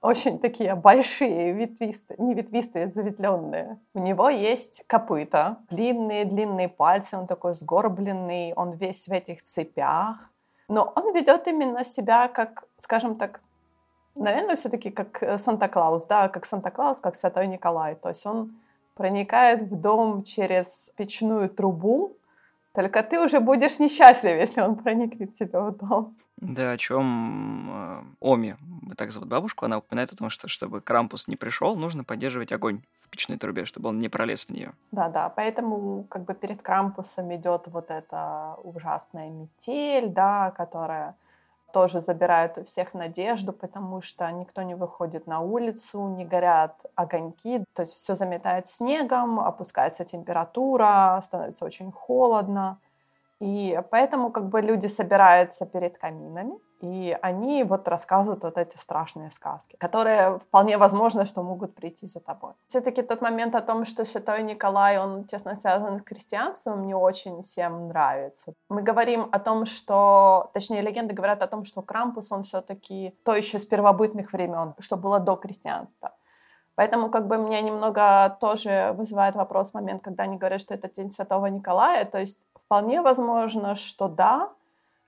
очень 0.00 0.38
такие 0.38 0.74
большие, 0.74 1.52
ветвистые, 1.52 2.16
не 2.18 2.34
ветвистые, 2.34 2.88
заветленные. 2.88 3.80
У 3.94 3.98
него 3.98 4.28
есть 4.28 4.84
копыта, 4.86 5.58
длинные-длинные 5.70 6.68
пальцы, 6.68 7.16
он 7.16 7.26
такой 7.26 7.52
сгорбленный, 7.52 8.52
он 8.54 8.72
весь 8.72 9.08
в 9.08 9.12
этих 9.12 9.42
цепях. 9.42 10.30
Но 10.68 10.92
он 10.94 11.14
ведет 11.14 11.48
именно 11.48 11.82
себя 11.84 12.28
как, 12.28 12.64
скажем 12.76 13.16
так, 13.16 13.40
наверное, 14.14 14.54
все-таки 14.54 14.90
как 14.90 15.22
э, 15.22 15.38
Санта-Клаус, 15.38 16.06
да, 16.06 16.28
как 16.28 16.44
Санта-Клаус, 16.46 17.00
как 17.00 17.16
Святой 17.16 17.46
Николай. 17.46 17.94
То 17.94 18.10
есть 18.10 18.26
он 18.26 18.56
проникает 18.94 19.62
в 19.62 19.80
дом 19.80 20.22
через 20.22 20.92
печную 20.96 21.48
трубу, 21.48 22.16
только 22.74 23.02
ты 23.02 23.20
уже 23.20 23.40
будешь 23.40 23.78
несчастлив, 23.78 24.36
если 24.36 24.60
он 24.60 24.76
проникнет 24.76 25.32
к 25.32 25.34
тебе 25.34 25.58
в 25.58 25.76
дом. 25.76 26.16
Да, 26.40 26.72
о 26.72 26.76
чем 26.78 27.68
э, 27.70 28.02
Оми, 28.20 28.54
так 28.96 29.10
зовут 29.10 29.28
бабушку, 29.28 29.64
она 29.64 29.78
упоминает 29.78 30.12
о 30.12 30.16
том, 30.16 30.30
что 30.30 30.46
чтобы 30.46 30.80
Крампус 30.80 31.26
не 31.26 31.36
пришел, 31.36 31.76
нужно 31.76 32.04
поддерживать 32.04 32.52
огонь 32.52 32.82
в 33.00 33.08
печной 33.08 33.38
трубе, 33.38 33.64
чтобы 33.64 33.88
он 33.88 33.98
не 33.98 34.08
пролез 34.08 34.44
в 34.44 34.50
нее. 34.50 34.72
Да, 34.92 35.08
да, 35.08 35.28
поэтому 35.30 36.04
как 36.08 36.24
бы 36.24 36.34
перед 36.34 36.62
Крампусом 36.62 37.34
идет 37.34 37.66
вот 37.66 37.90
эта 37.90 38.56
ужасная 38.62 39.30
метель, 39.30 40.08
да, 40.08 40.52
которая 40.52 41.16
тоже 41.72 42.00
забирает 42.00 42.56
у 42.56 42.64
всех 42.64 42.94
надежду, 42.94 43.52
потому 43.52 44.00
что 44.00 44.30
никто 44.30 44.62
не 44.62 44.74
выходит 44.74 45.26
на 45.26 45.40
улицу, 45.40 46.08
не 46.08 46.24
горят 46.24 46.86
огоньки, 46.94 47.64
то 47.74 47.82
есть 47.82 47.92
все 47.92 48.14
заметает 48.14 48.66
снегом, 48.66 49.40
опускается 49.40 50.04
температура, 50.04 51.20
становится 51.22 51.64
очень 51.64 51.92
холодно. 51.92 52.78
И 53.40 53.80
поэтому 53.90 54.30
как 54.30 54.48
бы 54.48 54.60
люди 54.60 54.88
собираются 54.88 55.64
перед 55.64 55.96
каминами, 55.96 56.58
и 56.80 57.16
они 57.22 57.64
вот 57.64 57.88
рассказывают 57.88 58.42
вот 58.44 58.56
эти 58.56 58.76
страшные 58.76 59.30
сказки, 59.30 59.76
которые 59.76 60.38
вполне 60.38 60.76
возможно, 60.76 61.24
что 61.24 61.42
могут 61.42 61.74
прийти 61.74 62.06
за 62.06 62.20
тобой. 62.20 62.52
Все-таки 62.66 63.02
тот 63.02 63.20
момент 63.20 63.54
о 63.54 63.60
том, 63.60 63.84
что 63.84 64.04
Святой 64.04 64.42
Николай, 64.42 64.98
он 64.98 65.24
тесно 65.24 65.54
связан 65.56 66.00
с 66.00 66.02
крестьянством, 66.02 66.80
мне 66.80 66.96
очень 66.96 67.42
всем 67.42 67.88
нравится. 67.88 68.54
Мы 68.68 68.82
говорим 68.82 69.28
о 69.32 69.38
том, 69.38 69.66
что, 69.66 70.50
точнее, 70.52 70.80
легенды 70.80 71.14
говорят 71.14 71.42
о 71.42 71.48
том, 71.48 71.64
что 71.64 71.82
Крампус, 71.82 72.32
он 72.32 72.42
все-таки 72.42 73.16
то 73.24 73.34
еще 73.34 73.58
с 73.58 73.66
первобытных 73.66 74.32
времен, 74.32 74.74
что 74.78 74.96
было 74.96 75.20
до 75.20 75.36
крестьянства. 75.36 76.12
Поэтому 76.74 77.10
как 77.10 77.26
бы 77.26 77.38
меня 77.38 77.60
немного 77.60 78.36
тоже 78.40 78.92
вызывает 78.96 79.34
вопрос 79.34 79.74
момент, 79.74 80.00
когда 80.00 80.22
они 80.22 80.36
говорят, 80.36 80.60
что 80.60 80.74
это 80.74 80.88
День 80.88 81.10
Святого 81.10 81.46
Николая. 81.46 82.04
То 82.04 82.18
есть 82.18 82.46
Вполне 82.68 83.00
возможно, 83.00 83.76
что 83.76 84.08
да, 84.08 84.50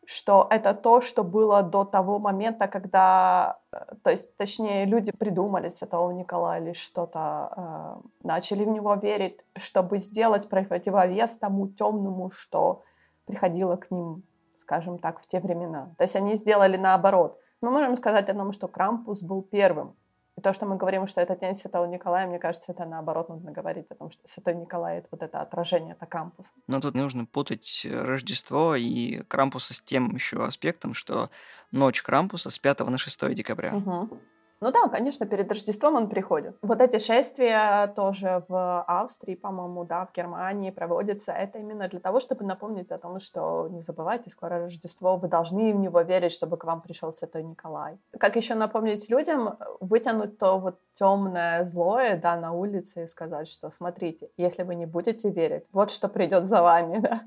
что 0.06 0.46
это 0.48 0.72
то, 0.72 1.02
что 1.02 1.22
было 1.22 1.62
до 1.62 1.84
того 1.84 2.18
момента, 2.18 2.68
когда, 2.68 3.58
э, 3.70 3.96
то 4.02 4.10
есть, 4.10 4.34
точнее, 4.38 4.86
люди 4.86 5.12
придумали 5.12 5.68
Святого 5.68 6.10
Николая 6.12 6.62
или 6.62 6.72
что-то, 6.72 7.52
э, 7.54 8.08
начали 8.22 8.64
в 8.64 8.68
него 8.68 8.94
верить, 8.94 9.38
чтобы 9.58 9.98
сделать 9.98 10.48
противовес 10.48 11.36
тому 11.36 11.68
темному, 11.68 12.30
что 12.30 12.82
приходило 13.26 13.76
к 13.76 13.90
ним, 13.90 14.22
скажем 14.62 14.98
так, 14.98 15.20
в 15.20 15.26
те 15.26 15.38
времена. 15.38 15.90
То 15.98 16.04
есть 16.04 16.16
они 16.16 16.36
сделали 16.36 16.78
наоборот. 16.78 17.38
Мы 17.60 17.70
можем 17.70 17.94
сказать 17.94 18.30
о 18.30 18.34
том, 18.34 18.52
что 18.52 18.68
Крампус 18.68 19.20
был 19.20 19.42
первым 19.42 19.94
то, 20.40 20.52
что 20.52 20.66
мы 20.66 20.76
говорим, 20.76 21.06
что 21.06 21.20
это 21.20 21.36
День 21.36 21.54
Святого 21.54 21.86
Николая, 21.86 22.26
мне 22.26 22.38
кажется, 22.38 22.72
это 22.72 22.84
наоборот 22.84 23.28
нужно 23.28 23.52
говорить 23.52 23.86
о 23.90 23.94
том, 23.94 24.10
что 24.10 24.26
Святой 24.26 24.54
Николай— 24.54 24.98
это 24.98 25.08
вот 25.10 25.22
это 25.22 25.40
отражение, 25.40 25.92
это 25.92 26.06
Крампус. 26.06 26.52
Но 26.66 26.80
тут 26.80 26.94
не 26.94 27.02
нужно 27.02 27.26
путать 27.26 27.86
Рождество 27.90 28.74
и 28.76 29.22
Крампуса 29.28 29.74
с 29.74 29.80
тем 29.80 30.14
еще 30.14 30.44
аспектом, 30.44 30.94
что 30.94 31.30
ночь 31.70 32.02
Крампуса 32.02 32.50
с 32.50 32.58
5 32.58 32.80
на 32.80 32.98
6 32.98 33.34
декабря. 33.34 33.74
Угу. 33.74 34.20
Ну 34.62 34.70
да, 34.72 34.88
конечно, 34.88 35.24
перед 35.24 35.50
Рождеством 35.50 35.94
он 35.94 36.08
приходит. 36.10 36.54
Вот 36.60 36.82
эти 36.82 36.98
шествия 36.98 37.86
тоже 37.96 38.44
в 38.46 38.82
Австрии, 38.82 39.34
по-моему, 39.34 39.84
да, 39.84 40.04
в 40.04 40.12
Германии 40.12 40.70
проводятся. 40.70 41.32
Это 41.32 41.58
именно 41.58 41.88
для 41.88 41.98
того, 41.98 42.20
чтобы 42.20 42.44
напомнить 42.44 42.90
о 42.90 42.98
том, 42.98 43.20
что 43.20 43.68
не 43.70 43.80
забывайте, 43.80 44.28
скоро 44.28 44.58
Рождество, 44.58 45.16
вы 45.16 45.28
должны 45.28 45.72
в 45.72 45.76
него 45.76 46.02
верить, 46.02 46.32
чтобы 46.32 46.58
к 46.58 46.64
вам 46.64 46.82
пришел 46.82 47.10
Святой 47.10 47.42
Николай. 47.42 47.98
Как 48.18 48.36
еще 48.36 48.54
напомнить 48.54 49.08
людям, 49.08 49.56
вытянуть 49.80 50.36
то 50.36 50.58
вот 50.58 50.78
темное, 50.92 51.64
злое, 51.64 52.16
да, 52.16 52.36
на 52.36 52.52
улице 52.52 53.04
и 53.04 53.06
сказать, 53.06 53.48
что 53.48 53.70
смотрите, 53.70 54.28
если 54.36 54.62
вы 54.62 54.74
не 54.74 54.84
будете 54.84 55.30
верить, 55.30 55.64
вот 55.72 55.90
что 55.90 56.06
придет 56.08 56.44
за 56.44 56.60
вами, 56.60 56.98
да. 57.00 57.22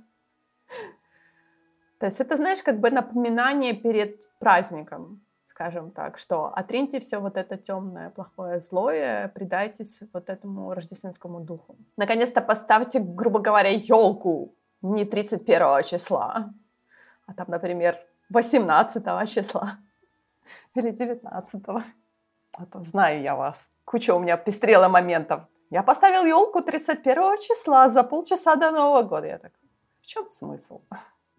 То 2.00 2.06
есть 2.06 2.20
это, 2.20 2.38
знаешь, 2.38 2.62
как 2.62 2.80
бы 2.80 2.92
напоминание 2.92 3.74
перед 3.74 4.22
праздником 4.38 5.23
скажем 5.53 5.91
так, 5.91 6.17
что 6.17 6.48
отриньте 6.48 7.00
все 7.00 7.19
вот 7.19 7.38
это 7.38 7.57
темное, 7.57 8.10
плохое, 8.10 8.60
злое, 8.60 9.27
предайтесь 9.27 10.01
вот 10.12 10.29
этому 10.29 10.74
рождественскому 10.74 11.41
духу. 11.41 11.75
Наконец-то 11.95 12.41
поставьте, 12.41 13.00
грубо 13.00 13.39
говоря, 13.39 13.69
елку 13.69 14.55
не 14.81 15.05
31 15.05 15.83
числа, 15.83 16.51
а 17.27 17.33
там, 17.36 17.45
например, 17.50 18.00
18 18.29 19.29
числа 19.29 19.77
или 20.74 20.89
19. 20.89 21.63
А 22.53 22.65
то 22.65 22.83
знаю 22.83 23.22
я 23.22 23.36
вас. 23.36 23.69
Куча 23.86 24.15
у 24.15 24.19
меня 24.19 24.38
пестрела 24.38 24.89
моментов. 24.89 25.41
Я 25.69 25.83
поставил 25.83 26.25
елку 26.25 26.62
31 26.62 27.38
числа 27.38 27.89
за 27.89 28.03
полчаса 28.03 28.55
до 28.55 28.72
Нового 28.72 29.03
года. 29.03 29.27
Я 29.27 29.38
так, 29.38 29.51
в 30.01 30.07
чем 30.07 30.29
смысл? 30.31 30.81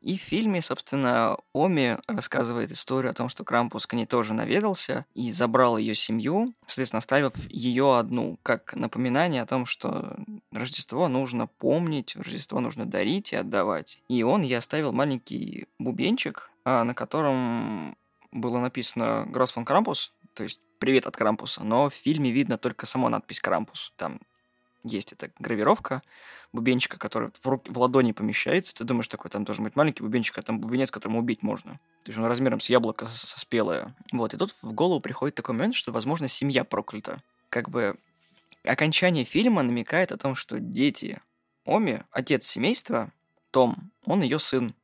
И 0.05 0.19
в 0.19 0.21
фильме, 0.21 0.61
собственно, 0.61 1.39
Оми 1.55 1.97
рассказывает 2.07 2.71
историю 2.71 3.11
о 3.11 3.15
том, 3.15 3.31
что 3.31 3.43
Крампус 3.43 3.87
к 3.87 3.95
ней 3.95 4.05
тоже 4.05 4.35
наведался 4.35 5.07
и 5.15 5.33
забрал 5.33 5.79
ее 5.79 5.95
семью, 5.95 6.47
соответственно, 6.67 6.99
оставив 6.99 7.33
ее 7.49 7.97
одну, 7.99 8.39
как 8.43 8.77
напоминание 8.77 9.41
о 9.41 9.47
том, 9.47 9.65
что 9.65 10.15
Рождество 10.53 11.09
нужно 11.09 11.47
помнить, 11.47 12.17
Рождество 12.17 12.61
нужно 12.61 12.85
дарить 12.85 13.33
и 13.33 13.37
отдавать. 13.37 13.99
И 14.09 14.23
он 14.23 14.43
ей 14.43 14.59
оставил 14.59 14.93
маленький 14.93 15.69
бубенчик, 15.79 16.51
а, 16.67 16.85
на 16.85 16.93
котором 16.93 17.97
было 18.31 18.59
написано 18.59 19.25
«Гросс 19.27 19.53
фон 19.53 19.65
Крампус», 19.65 20.13
то 20.35 20.43
есть 20.43 20.61
«Привет 20.81 21.07
от 21.07 21.17
Крампуса», 21.17 21.65
но 21.65 21.89
в 21.89 21.95
фильме 21.95 22.31
видно 22.31 22.59
только 22.59 22.85
саму 22.85 23.09
надпись 23.09 23.41
«Крампус». 23.41 23.95
Там 23.97 24.21
есть 24.85 25.12
эта 25.12 25.31
гравировка 25.38 26.03
бубенчика, 26.53 26.99
который 26.99 27.31
в, 27.41 27.47
руки, 27.47 27.71
в 27.71 27.79
ладони 27.79 28.12
помещается. 28.12 28.75
Ты 28.75 28.85
думаешь, 28.85 29.09
такой 29.09 29.31
там 29.31 29.45
должен 29.45 29.64
быть 29.64 29.75
маленький 29.75 30.03
бубенчик, 30.03 30.38
а 30.38 30.43
там 30.43 30.61
бубенец, 30.61 30.91
которым 30.91 31.17
убить 31.17 31.43
можно. 31.43 31.73
То 32.05 32.11
есть 32.11 32.19
он 32.19 32.26
размером 32.26 32.61
с 32.61 32.69
яблоко 32.69 33.09
со, 33.09 33.26
со 33.26 33.41
спелое. 33.41 33.95
Вот, 34.12 34.35
и 34.35 34.37
тут 34.37 34.55
в 34.62 34.73
голову 34.73 35.00
приходит 35.00 35.35
такой 35.35 35.55
момент, 35.55 35.75
что, 35.75 35.91
возможно, 35.91 36.29
семья 36.29 36.64
проклята. 36.64 37.21
Как 37.49 37.71
бы 37.71 37.97
окончание 38.62 39.25
фильма 39.25 39.62
намекает 39.62 40.12
о 40.12 40.19
том, 40.19 40.35
что 40.35 40.61
дети 40.61 41.21
Оми, 41.67 42.00
отец 42.11 42.47
семейства, 42.47 43.11
Том, 43.50 43.91
он 44.05 44.23
ее 44.23 44.38
сын. 44.38 44.75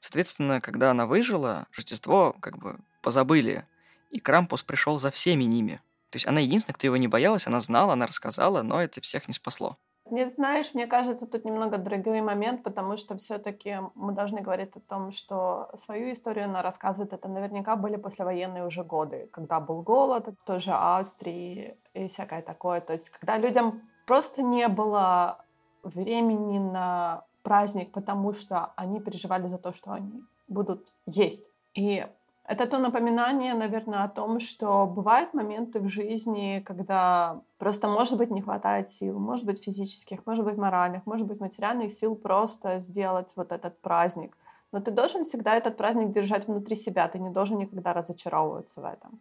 Соответственно, 0.00 0.60
когда 0.60 0.90
она 0.90 1.06
выжила, 1.06 1.66
Рождество 1.76 2.34
как 2.40 2.58
бы 2.58 2.78
позабыли, 3.02 3.66
и 4.10 4.20
Крампус 4.20 4.62
пришел 4.62 4.98
за 4.98 5.10
всеми 5.10 5.44
ними– 5.44 5.80
то 6.14 6.16
есть 6.16 6.28
она 6.28 6.38
единственная, 6.38 6.76
кто 6.76 6.86
его 6.86 6.96
не 6.96 7.08
боялась, 7.08 7.48
она 7.48 7.60
знала, 7.60 7.94
она 7.94 8.06
рассказала, 8.06 8.62
но 8.62 8.80
это 8.80 9.00
всех 9.00 9.26
не 9.26 9.34
спасло. 9.34 9.78
Нет, 10.08 10.34
знаешь, 10.36 10.72
мне 10.72 10.86
кажется, 10.86 11.26
тут 11.26 11.44
немного 11.44 11.76
другой 11.76 12.20
момент, 12.20 12.62
потому 12.62 12.96
что 12.96 13.16
все-таки 13.16 13.78
мы 13.96 14.12
должны 14.12 14.40
говорить 14.40 14.70
о 14.76 14.80
том, 14.80 15.10
что 15.10 15.70
свою 15.84 16.12
историю 16.12 16.44
она 16.44 16.62
рассказывает, 16.62 17.12
это 17.12 17.26
наверняка 17.26 17.74
были 17.74 17.96
послевоенные 17.96 18.64
уже 18.64 18.84
годы, 18.84 19.28
когда 19.32 19.58
был 19.58 19.82
голод, 19.82 20.28
тоже 20.46 20.70
Австрии 20.70 21.76
и 21.94 22.06
всякое 22.06 22.42
такое. 22.42 22.80
То 22.80 22.92
есть 22.92 23.10
когда 23.10 23.36
людям 23.36 23.82
просто 24.06 24.42
не 24.42 24.68
было 24.68 25.44
времени 25.82 26.60
на 26.60 27.24
праздник, 27.42 27.90
потому 27.90 28.34
что 28.34 28.72
они 28.76 29.00
переживали 29.00 29.48
за 29.48 29.58
то, 29.58 29.72
что 29.72 29.90
они 29.90 30.22
будут 30.46 30.94
есть. 31.06 31.50
И 31.74 32.06
это 32.46 32.66
то 32.66 32.78
напоминание, 32.78 33.54
наверное, 33.54 34.04
о 34.04 34.08
том, 34.08 34.38
что 34.38 34.86
бывают 34.86 35.32
моменты 35.32 35.80
в 35.80 35.88
жизни, 35.88 36.62
когда 36.64 37.40
просто, 37.56 37.88
может 37.88 38.18
быть, 38.18 38.30
не 38.30 38.42
хватает 38.42 38.90
сил, 38.90 39.18
может 39.18 39.46
быть, 39.46 39.64
физических, 39.64 40.26
может 40.26 40.44
быть, 40.44 40.58
моральных, 40.58 41.06
может 41.06 41.26
быть, 41.26 41.40
материальных 41.40 41.92
сил 41.92 42.14
просто 42.14 42.78
сделать 42.80 43.32
вот 43.36 43.50
этот 43.50 43.80
праздник. 43.80 44.36
Но 44.72 44.80
ты 44.80 44.90
должен 44.90 45.24
всегда 45.24 45.56
этот 45.56 45.78
праздник 45.78 46.12
держать 46.12 46.46
внутри 46.46 46.76
себя, 46.76 47.08
ты 47.08 47.18
не 47.18 47.30
должен 47.30 47.58
никогда 47.58 47.94
разочаровываться 47.94 48.82
в 48.82 48.84
этом. 48.84 49.20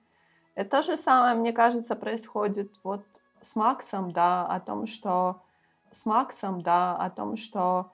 Это 0.55 0.77
то 0.77 0.83
же 0.83 0.97
самое, 0.97 1.35
мне 1.35 1.53
кажется, 1.53 1.95
происходит 1.95 2.75
вот 2.83 3.05
с 3.39 3.55
Максом, 3.55 4.11
да, 4.11 4.45
о 4.45 4.59
том, 4.59 4.85
что 4.85 5.41
с 5.91 6.05
Максом, 6.05 6.61
да, 6.61 6.97
о 6.97 7.09
том, 7.09 7.37
что 7.37 7.91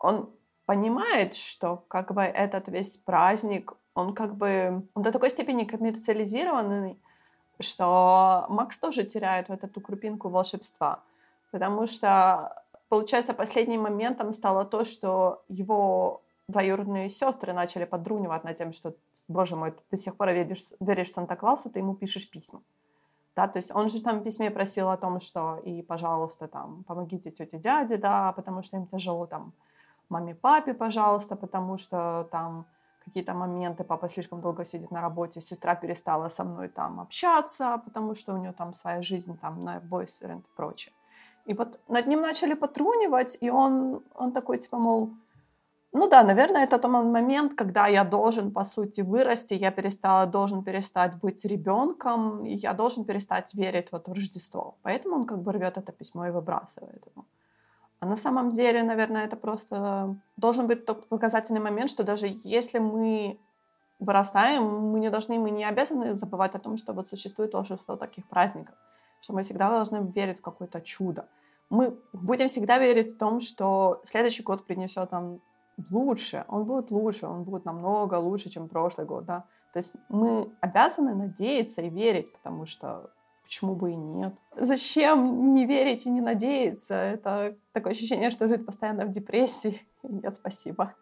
он 0.00 0.30
понимает, 0.66 1.34
что 1.34 1.84
как 1.88 2.12
бы 2.12 2.22
этот 2.22 2.68
весь 2.68 2.96
праздник, 2.96 3.74
он 3.94 4.14
как 4.14 4.36
бы 4.36 4.86
он 4.94 5.02
до 5.02 5.12
такой 5.12 5.30
степени 5.30 5.64
коммерциализированный, 5.64 6.98
что 7.60 8.46
Макс 8.48 8.78
тоже 8.78 9.04
теряет 9.04 9.48
вот 9.48 9.62
эту 9.64 9.80
крупинку 9.80 10.28
волшебства. 10.28 11.02
Потому 11.52 11.86
что, 11.86 12.64
получается, 12.88 13.32
последним 13.32 13.82
моментом 13.82 14.32
стало 14.32 14.64
то, 14.64 14.84
что 14.84 15.44
его 15.48 16.22
двоюродные 16.48 17.08
сестры 17.08 17.52
начали 17.52 17.84
подрунивать 17.84 18.44
над 18.44 18.56
тем, 18.56 18.72
что, 18.72 18.94
боже 19.28 19.56
мой, 19.56 19.70
ты 19.70 19.80
до 19.92 19.96
сих 19.96 20.16
пор 20.16 20.30
веришь, 20.30 20.72
веришь 20.80 21.12
Санта-Клаусу, 21.12 21.70
ты 21.70 21.78
ему 21.78 21.94
пишешь 21.94 22.28
письма. 22.28 22.62
Да, 23.36 23.48
то 23.48 23.58
есть 23.58 23.74
он 23.74 23.88
же 23.88 24.02
там 24.02 24.20
в 24.20 24.22
письме 24.22 24.50
просил 24.50 24.90
о 24.90 24.96
том, 24.96 25.20
что 25.20 25.56
и, 25.64 25.82
пожалуйста, 25.82 26.46
там, 26.46 26.84
помогите 26.84 27.30
тете 27.30 27.58
дяде, 27.58 27.96
да, 27.96 28.32
потому 28.32 28.62
что 28.62 28.76
им 28.76 28.86
тяжело, 28.86 29.26
там, 29.26 29.52
маме, 30.08 30.34
папе, 30.34 30.74
пожалуйста, 30.74 31.34
потому 31.34 31.78
что 31.78 32.28
там 32.30 32.66
какие-то 33.04 33.34
моменты, 33.34 33.84
папа 33.84 34.08
слишком 34.08 34.40
долго 34.40 34.64
сидит 34.64 34.90
на 34.90 35.00
работе, 35.00 35.40
сестра 35.40 35.74
перестала 35.74 36.28
со 36.28 36.44
мной 36.44 36.68
там 36.68 37.00
общаться, 37.00 37.80
потому 37.84 38.14
что 38.14 38.34
у 38.34 38.38
нее 38.38 38.52
там 38.52 38.74
своя 38.74 39.02
жизнь, 39.02 39.38
там, 39.40 39.64
на 39.64 39.80
бойсерент 39.80 40.44
и 40.46 40.56
прочее. 40.56 40.92
И 41.46 41.54
вот 41.54 41.78
над 41.88 42.06
ним 42.06 42.20
начали 42.20 42.54
потрунивать, 42.54 43.38
и 43.40 43.50
он, 43.50 44.02
он 44.14 44.32
такой, 44.32 44.58
типа, 44.58 44.78
мол, 44.78 45.10
ну 45.92 46.08
да, 46.08 46.24
наверное, 46.24 46.64
это 46.64 46.78
тот 46.78 46.90
момент, 46.90 47.54
когда 47.54 47.86
я 47.86 48.04
должен, 48.04 48.50
по 48.50 48.64
сути, 48.64 49.02
вырасти, 49.02 49.54
я 49.54 49.70
перестала, 49.70 50.26
должен 50.26 50.64
перестать 50.64 51.14
быть 51.22 51.44
ребенком, 51.44 52.44
и 52.44 52.54
я 52.54 52.72
должен 52.72 53.04
перестать 53.04 53.54
верить 53.54 53.92
вот 53.92 54.08
в 54.08 54.12
Рождество. 54.12 54.74
Поэтому 54.82 55.16
он 55.16 55.24
как 55.26 55.38
бы 55.38 55.52
рвет 55.52 55.78
это 55.78 55.92
письмо 55.92 56.26
и 56.26 56.30
выбрасывает 56.30 57.06
его. 57.06 57.24
А 58.04 58.06
на 58.06 58.16
самом 58.16 58.50
деле, 58.50 58.82
наверное, 58.82 59.24
это 59.24 59.34
просто 59.34 60.14
должен 60.36 60.66
быть 60.66 60.84
тот 60.84 61.08
показательный 61.08 61.60
момент, 61.60 61.88
что 61.88 62.04
даже 62.04 62.38
если 62.44 62.78
мы 62.78 63.40
вырастаем, 63.98 64.62
мы 64.62 65.00
не 65.00 65.08
должны, 65.08 65.38
мы 65.38 65.50
не 65.50 65.64
обязаны 65.64 66.14
забывать 66.14 66.54
о 66.54 66.58
том, 66.58 66.76
что 66.76 66.92
вот 66.92 67.08
существует 67.08 67.54
волшебство 67.54 67.96
таких 67.96 68.28
праздников, 68.28 68.74
что 69.22 69.32
мы 69.32 69.42
всегда 69.42 69.70
должны 69.70 70.12
верить 70.14 70.40
в 70.40 70.42
какое-то 70.42 70.82
чудо. 70.82 71.24
Мы 71.70 71.98
будем 72.12 72.48
всегда 72.48 72.78
верить 72.78 73.14
в 73.14 73.18
том, 73.18 73.40
что 73.40 74.02
следующий 74.04 74.42
год 74.42 74.66
принесет 74.66 75.10
нам 75.10 75.40
лучше, 75.90 76.44
он 76.48 76.64
будет 76.64 76.90
лучше, 76.90 77.26
он 77.26 77.44
будет 77.44 77.64
намного 77.64 78.16
лучше, 78.16 78.50
чем 78.50 78.68
прошлый 78.68 79.06
год, 79.06 79.24
да. 79.24 79.44
То 79.72 79.78
есть 79.78 79.96
мы 80.10 80.52
обязаны 80.60 81.14
надеяться 81.14 81.80
и 81.80 81.88
верить, 81.88 82.34
потому 82.34 82.66
что 82.66 83.10
Почему 83.44 83.74
бы 83.76 83.92
и 83.92 83.94
нет? 83.94 84.34
Зачем 84.56 85.52
не 85.54 85.66
верить 85.66 86.06
и 86.06 86.10
не 86.10 86.22
надеяться? 86.22 86.94
Это 86.94 87.56
такое 87.72 87.92
ощущение, 87.92 88.30
что 88.30 88.48
жить 88.48 88.64
постоянно 88.64 89.04
в 89.04 89.10
депрессии. 89.10 89.80
Нет, 90.02 90.34
спасибо. 90.34 90.94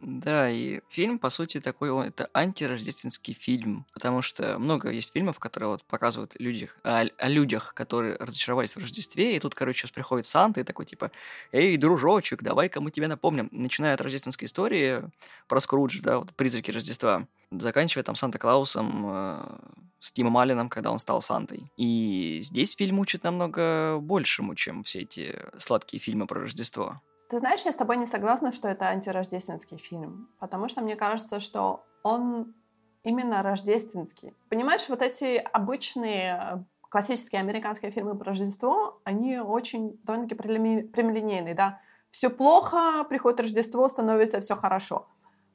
Да, 0.00 0.50
и 0.50 0.80
фильм, 0.90 1.18
по 1.18 1.30
сути, 1.30 1.60
такой, 1.60 1.90
он, 1.90 2.06
это 2.06 2.28
антирождественский 2.34 3.32
фильм, 3.32 3.86
потому 3.94 4.22
что 4.22 4.58
много 4.58 4.90
есть 4.90 5.12
фильмов, 5.12 5.38
которые 5.38 5.70
вот 5.70 5.84
показывают 5.84 6.34
людях, 6.38 6.76
о, 6.82 7.04
о 7.18 7.28
людях, 7.28 7.72
которые 7.74 8.16
разочаровались 8.16 8.76
в 8.76 8.80
Рождестве, 8.80 9.36
и 9.36 9.40
тут, 9.40 9.54
короче, 9.54 9.80
сейчас 9.80 9.92
приходит 9.92 10.26
Санта 10.26 10.60
и 10.60 10.64
такой, 10.64 10.84
типа, 10.84 11.10
«Эй, 11.52 11.76
дружочек, 11.76 12.42
давай-ка 12.42 12.80
мы 12.80 12.90
тебя 12.90 13.08
напомним». 13.08 13.48
Начиная 13.50 13.94
от 13.94 14.00
рождественской 14.00 14.46
истории 14.46 15.02
про 15.48 15.60
Скрудж, 15.60 16.00
да, 16.02 16.18
вот 16.18 16.34
«Призраки 16.34 16.70
Рождества», 16.70 17.26
заканчивая 17.50 18.04
там 18.04 18.14
Санта-Клаусом 18.14 19.06
э, 19.06 19.58
с 20.00 20.12
Тимом 20.12 20.36
Алленом, 20.36 20.68
когда 20.68 20.90
он 20.90 20.98
стал 20.98 21.22
Сантой. 21.22 21.72
И 21.76 22.38
здесь 22.42 22.74
фильм 22.74 22.98
учит 22.98 23.22
намного 23.22 23.98
большему, 24.00 24.54
чем 24.54 24.82
все 24.82 25.00
эти 25.00 25.40
сладкие 25.58 26.00
фильмы 26.00 26.26
про 26.26 26.40
Рождество. 26.40 27.00
Ты 27.28 27.38
знаешь, 27.38 27.64
я 27.64 27.72
с 27.72 27.76
тобой 27.76 27.96
не 27.96 28.06
согласна, 28.06 28.52
что 28.52 28.68
это 28.68 28.86
антирождественский 28.86 29.78
фильм, 29.78 30.28
потому 30.38 30.68
что 30.68 30.82
мне 30.82 30.96
кажется, 30.96 31.40
что 31.40 31.84
он 32.02 32.54
именно 33.02 33.42
рождественский. 33.42 34.34
Понимаешь, 34.48 34.88
вот 34.88 35.02
эти 35.02 35.36
обычные 35.52 36.38
э, 36.40 36.58
классические 36.88 37.40
американские 37.40 37.90
фильмы 37.90 38.16
про 38.16 38.30
Рождество, 38.30 39.00
они 39.04 39.38
очень 39.38 39.98
довольно-таки 40.04 40.34
прямолинейные, 40.36 41.54
да. 41.54 41.80
Все 42.10 42.30
плохо, 42.30 43.04
приходит 43.08 43.40
Рождество, 43.40 43.88
становится 43.88 44.40
все 44.40 44.54
хорошо. 44.54 45.06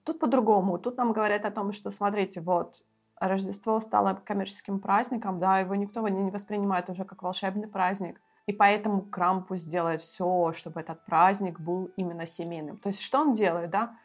Тут 0.03 0.19
по-другому. 0.19 0.77
Тут 0.77 0.97
нам 0.97 1.13
говорят 1.13 1.45
о 1.45 1.51
том, 1.51 1.71
что, 1.71 1.91
смотрите, 1.91 2.41
вот, 2.41 2.83
Рождество 3.19 3.79
стало 3.79 4.13
коммерческим 4.25 4.79
праздником, 4.79 5.39
да, 5.39 5.59
его 5.59 5.75
никто 5.75 6.07
не 6.07 6.31
воспринимает 6.31 6.89
уже 6.89 7.03
как 7.03 7.21
волшебный 7.21 7.67
праздник. 7.67 8.21
И 8.49 8.51
поэтому 8.51 9.03
Крампус 9.03 9.61
делает 9.61 10.01
все, 10.01 10.53
чтобы 10.53 10.81
этот 10.81 11.05
праздник 11.05 11.59
был 11.59 11.91
именно 11.97 12.25
семейным. 12.25 12.77
То 12.77 12.89
есть 12.89 12.99
что 12.99 13.19
он 13.19 13.31
делает, 13.31 13.69
да? 13.69 13.95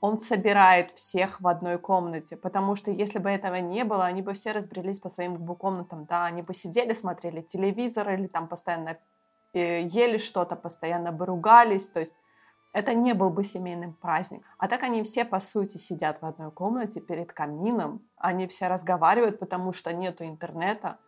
Он 0.00 0.18
собирает 0.18 0.90
всех 0.90 1.40
в 1.40 1.46
одной 1.46 1.78
комнате, 1.78 2.36
потому 2.36 2.74
что 2.74 2.90
если 2.90 3.20
бы 3.20 3.30
этого 3.30 3.54
не 3.60 3.84
было, 3.84 4.04
они 4.04 4.20
бы 4.20 4.32
все 4.32 4.50
разбрелись 4.50 4.98
по 4.98 5.08
своим 5.08 5.46
комнатам, 5.54 6.06
да, 6.06 6.24
они 6.24 6.42
бы 6.42 6.52
сидели, 6.52 6.94
смотрели 6.94 7.42
телевизор 7.42 8.12
или 8.12 8.26
там 8.26 8.48
постоянно 8.48 8.98
э, 9.52 9.82
ели 9.82 10.18
что-то, 10.18 10.56
постоянно 10.56 11.12
бы 11.12 11.24
ругались, 11.24 11.86
то 11.86 12.00
есть 12.00 12.16
это 12.72 12.94
не 12.94 13.12
был 13.12 13.30
бы 13.30 13.44
семейным 13.44 13.92
праздник. 13.92 14.42
А 14.58 14.66
так 14.66 14.82
они 14.82 15.04
все, 15.04 15.24
по 15.24 15.38
сути, 15.38 15.78
сидят 15.78 16.22
в 16.22 16.26
одной 16.26 16.50
комнате 16.50 17.00
перед 17.00 17.32
камином, 17.32 18.00
они 18.16 18.48
все 18.48 18.66
разговаривают, 18.66 19.38
потому 19.38 19.72
что 19.72 19.92
нету 19.92 20.24
интернета, 20.24 20.98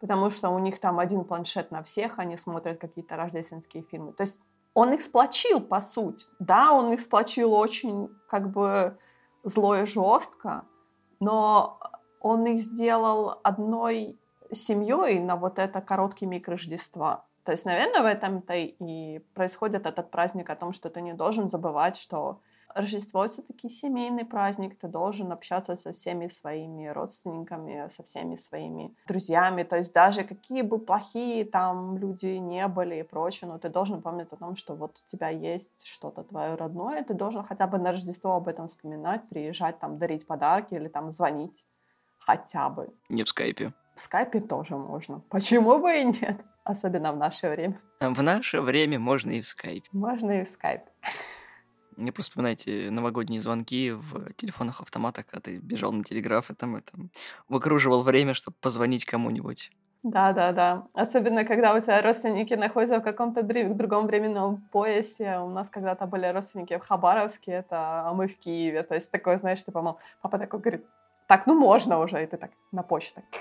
потому 0.00 0.30
что 0.30 0.50
у 0.50 0.58
них 0.58 0.78
там 0.80 0.98
один 0.98 1.24
планшет 1.24 1.70
на 1.70 1.82
всех, 1.82 2.18
они 2.18 2.36
смотрят 2.36 2.78
какие-то 2.78 3.16
рождественские 3.16 3.82
фильмы. 3.82 4.12
То 4.12 4.22
есть 4.22 4.38
он 4.74 4.92
их 4.92 5.02
сплочил, 5.02 5.60
по 5.60 5.80
сути. 5.80 6.26
Да, 6.38 6.72
он 6.72 6.92
их 6.92 7.00
сплочил 7.00 7.52
очень, 7.54 8.08
как 8.28 8.50
бы, 8.50 8.98
зло 9.42 9.76
и 9.76 9.86
жестко, 9.86 10.64
но 11.20 11.78
он 12.20 12.44
их 12.46 12.60
сделал 12.60 13.40
одной 13.42 14.18
семьей 14.52 15.20
на 15.20 15.36
вот 15.36 15.58
это 15.58 15.80
короткий 15.80 16.26
миг 16.26 16.48
Рождества. 16.48 17.24
То 17.44 17.52
есть, 17.52 17.64
наверное, 17.64 18.02
в 18.02 18.06
этом-то 18.06 18.54
и 18.54 19.20
происходит 19.34 19.86
этот 19.86 20.10
праздник 20.10 20.50
о 20.50 20.56
том, 20.56 20.72
что 20.72 20.90
ты 20.90 21.00
не 21.00 21.14
должен 21.14 21.48
забывать, 21.48 21.96
что 21.96 22.40
Рождество 22.76 23.26
все-таки 23.26 23.70
семейный 23.70 24.26
праздник, 24.26 24.78
ты 24.78 24.86
должен 24.86 25.32
общаться 25.32 25.76
со 25.76 25.94
всеми 25.94 26.28
своими 26.28 26.86
родственниками, 26.88 27.88
со 27.96 28.02
всеми 28.02 28.36
своими 28.36 28.94
друзьями, 29.08 29.62
то 29.62 29.76
есть 29.76 29.94
даже 29.94 30.24
какие 30.24 30.60
бы 30.60 30.78
плохие 30.78 31.46
там 31.46 31.96
люди 31.96 32.26
не 32.26 32.68
были 32.68 32.96
и 32.96 33.02
прочее, 33.02 33.48
но 33.48 33.58
ты 33.58 33.70
должен 33.70 34.02
помнить 34.02 34.32
о 34.32 34.36
том, 34.36 34.56
что 34.56 34.74
вот 34.74 35.00
у 35.02 35.10
тебя 35.10 35.30
есть 35.30 35.86
что-то 35.86 36.22
твое 36.22 36.54
родное, 36.54 37.02
ты 37.02 37.14
должен 37.14 37.44
хотя 37.44 37.66
бы 37.66 37.78
на 37.78 37.92
Рождество 37.92 38.34
об 38.36 38.46
этом 38.46 38.66
вспоминать, 38.66 39.26
приезжать 39.30 39.78
там, 39.78 39.98
дарить 39.98 40.26
подарки 40.26 40.74
или 40.74 40.88
там 40.88 41.12
звонить 41.12 41.64
хотя 42.18 42.68
бы. 42.68 42.92
Не 43.08 43.22
в 43.22 43.28
скайпе. 43.28 43.72
В 43.94 44.00
скайпе 44.00 44.40
тоже 44.40 44.76
можно. 44.76 45.20
Почему 45.30 45.78
бы 45.78 45.90
и 45.96 46.04
нет? 46.04 46.44
Особенно 46.64 47.12
в 47.12 47.16
наше 47.16 47.48
время. 47.48 47.80
В 48.00 48.22
наше 48.22 48.60
время 48.60 48.98
можно 48.98 49.30
и 49.30 49.40
в 49.40 49.46
скайпе. 49.46 49.88
Можно 49.92 50.42
и 50.42 50.44
в 50.44 50.50
скайпе. 50.50 50.90
Мне 51.96 52.12
просто 52.12 52.30
вспоминайте 52.30 52.90
новогодние 52.90 53.40
звонки 53.40 53.92
в 53.92 54.32
телефонных 54.34 54.80
автоматах, 54.80 55.26
когда 55.26 55.40
ты 55.40 55.58
бежал 55.58 55.92
на 55.92 56.04
телеграф 56.04 56.50
и 56.50 56.54
там, 56.54 56.76
и 56.76 56.80
там 56.80 57.10
выкруживал 57.48 58.02
время, 58.02 58.34
чтобы 58.34 58.56
позвонить 58.60 59.04
кому-нибудь. 59.04 59.70
Да, 60.02 60.32
да, 60.32 60.52
да. 60.52 60.86
Особенно, 60.94 61.44
когда 61.44 61.74
у 61.74 61.80
тебя 61.80 62.00
родственники 62.00 62.54
находятся 62.54 63.00
в 63.00 63.02
каком-то 63.02 63.42
другом 63.42 64.06
временном 64.06 64.58
поясе. 64.70 65.38
У 65.38 65.48
нас 65.48 65.68
когда-то 65.68 66.06
были 66.06 66.26
родственники 66.26 66.76
в 66.76 66.86
Хабаровске, 66.86 67.52
это, 67.52 68.08
а 68.08 68.12
мы 68.14 68.28
в 68.28 68.38
Киеве. 68.38 68.82
То 68.84 68.94
есть 68.94 69.10
такое, 69.10 69.38
знаешь, 69.38 69.64
типа, 69.64 69.82
мол, 69.82 69.98
папа 70.22 70.38
такой 70.38 70.60
говорит, 70.60 70.86
так, 71.26 71.46
ну 71.46 71.58
можно 71.58 71.98
уже, 71.98 72.22
и 72.22 72.26
ты 72.26 72.36
так 72.36 72.50
на 72.72 72.82
почту. 72.82 73.22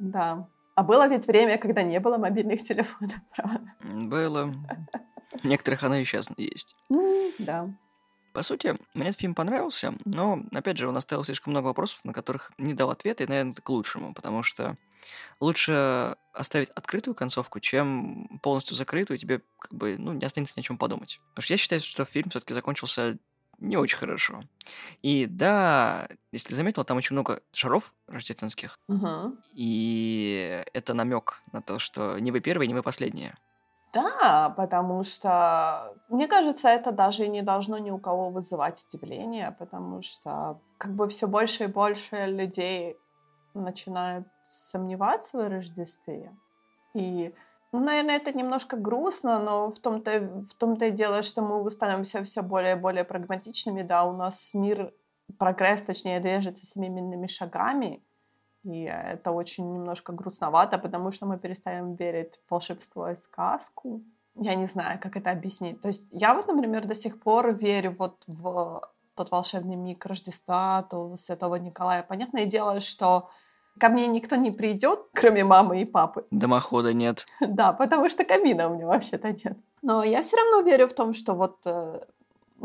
Да. 0.00 0.48
А 0.74 0.82
было 0.82 1.08
ведь 1.08 1.26
время, 1.26 1.56
когда 1.56 1.82
не 1.82 2.00
было 2.00 2.18
мобильных 2.18 2.62
телефонов, 2.62 3.14
правда? 3.36 3.72
Было. 3.80 4.52
В 5.44 5.46
некоторых 5.46 5.82
оно 5.82 5.96
и 5.96 6.04
сейчас 6.04 6.30
есть. 6.38 6.74
Да. 7.38 7.70
По 8.32 8.42
сути, 8.42 8.76
мне 8.94 9.08
этот 9.10 9.20
фильм 9.20 9.34
понравился, 9.34 9.94
но, 10.04 10.42
опять 10.52 10.78
же, 10.78 10.88
он 10.88 10.96
оставил 10.96 11.22
слишком 11.22 11.52
много 11.52 11.66
вопросов, 11.66 12.00
на 12.02 12.12
которых 12.12 12.50
не 12.58 12.72
дал 12.72 12.90
ответа, 12.90 13.22
и, 13.22 13.26
наверное, 13.28 13.52
это 13.52 13.62
к 13.62 13.68
лучшему, 13.68 14.14
потому 14.14 14.42
что 14.42 14.76
лучше 15.38 16.16
оставить 16.32 16.70
открытую 16.70 17.14
концовку, 17.14 17.60
чем 17.60 18.40
полностью 18.42 18.74
закрытую, 18.74 19.18
и 19.18 19.20
тебе 19.20 19.42
как 19.58 19.72
бы 19.74 19.96
ну, 19.98 20.12
не 20.14 20.24
останется 20.24 20.54
ни 20.56 20.62
о 20.62 20.64
чем 20.64 20.78
подумать. 20.78 21.20
Потому 21.28 21.44
что 21.44 21.52
я 21.52 21.58
считаю, 21.58 21.80
что 21.82 22.06
фильм 22.06 22.30
все-таки 22.30 22.54
закончился 22.54 23.18
не 23.58 23.76
очень 23.76 23.98
хорошо. 23.98 24.42
И 25.02 25.26
да, 25.26 26.08
если 26.32 26.48
ты 26.48 26.54
заметила, 26.54 26.84
там 26.84 26.96
очень 26.96 27.14
много 27.14 27.40
шаров 27.52 27.92
рождественских. 28.08 28.78
Угу. 28.88 29.36
И 29.52 30.64
это 30.72 30.94
намек 30.94 31.42
на 31.52 31.62
то, 31.62 31.78
что 31.78 32.18
не 32.18 32.32
вы 32.32 32.40
первые, 32.40 32.66
не 32.66 32.74
вы 32.74 32.82
последние. 32.82 33.36
Да, 33.94 34.52
потому 34.56 35.04
что, 35.04 35.94
мне 36.08 36.26
кажется, 36.26 36.68
это 36.68 36.90
даже 36.90 37.26
и 37.26 37.28
не 37.28 37.42
должно 37.42 37.78
ни 37.78 37.92
у 37.92 37.98
кого 37.98 38.30
вызывать 38.30 38.84
удивление, 38.88 39.54
потому 39.56 40.02
что 40.02 40.60
как 40.78 40.90
бы 40.92 41.08
все 41.08 41.28
больше 41.28 41.64
и 41.64 41.68
больше 41.68 42.26
людей 42.26 42.98
начинают 43.54 44.26
сомневаться 44.48 45.38
в 45.38 45.48
Рождестве. 45.48 46.36
И 46.94 47.32
ну, 47.70 47.80
наверное, 47.80 48.16
это 48.16 48.36
немножко 48.36 48.76
грустно, 48.76 49.38
но 49.38 49.70
в 49.70 49.78
том-то, 49.78 50.44
в 50.50 50.54
том-то 50.54 50.86
и 50.86 50.90
дело, 50.90 51.22
что 51.22 51.42
мы 51.42 51.68
становимся 51.70 52.24
все 52.24 52.42
более 52.42 52.76
и 52.76 52.80
более 52.80 53.04
прагматичными. 53.04 53.82
Да, 53.82 54.04
у 54.04 54.12
нас 54.16 54.54
мир, 54.54 54.92
прогресс, 55.38 55.82
точнее, 55.82 56.20
движется 56.20 56.66
семимильными 56.66 57.26
шагами, 57.26 58.02
и 58.64 58.82
это 58.84 59.30
очень 59.30 59.72
немножко 59.72 60.12
грустновато, 60.12 60.78
потому 60.78 61.12
что 61.12 61.26
мы 61.26 61.38
перестаем 61.38 61.94
верить 61.94 62.40
в 62.46 62.50
волшебство 62.50 63.10
и 63.10 63.16
сказку. 63.16 64.02
Я 64.34 64.54
не 64.54 64.66
знаю, 64.66 64.98
как 65.00 65.16
это 65.16 65.30
объяснить. 65.30 65.80
То 65.80 65.88
есть 65.88 66.08
я 66.12 66.34
вот, 66.34 66.48
например, 66.48 66.86
до 66.86 66.94
сих 66.94 67.20
пор 67.20 67.54
верю 67.54 67.94
вот 67.98 68.24
в 68.26 68.82
тот 69.14 69.30
волшебный 69.30 69.76
миг 69.76 70.04
Рождества, 70.06 70.82
то 70.82 71.16
Святого 71.16 71.56
Николая. 71.56 72.02
Понятное 72.02 72.46
дело, 72.46 72.80
что 72.80 73.28
Ко 73.80 73.88
мне 73.88 74.06
никто 74.06 74.36
не 74.36 74.52
придет, 74.52 75.00
кроме 75.12 75.42
мамы 75.42 75.80
и 75.80 75.84
папы. 75.84 76.24
Дымохода 76.30 76.92
нет. 76.92 77.26
Да, 77.40 77.72
потому 77.72 78.08
что 78.08 78.24
камина 78.24 78.68
у 78.68 78.74
меня 78.74 78.86
вообще-то 78.86 79.32
нет. 79.32 79.58
Но 79.82 80.04
я 80.04 80.22
все 80.22 80.36
равно 80.36 80.60
верю 80.60 80.86
в 80.86 80.94
том, 80.94 81.12
что 81.12 81.34
вот 81.34 81.58
э, 81.66 82.00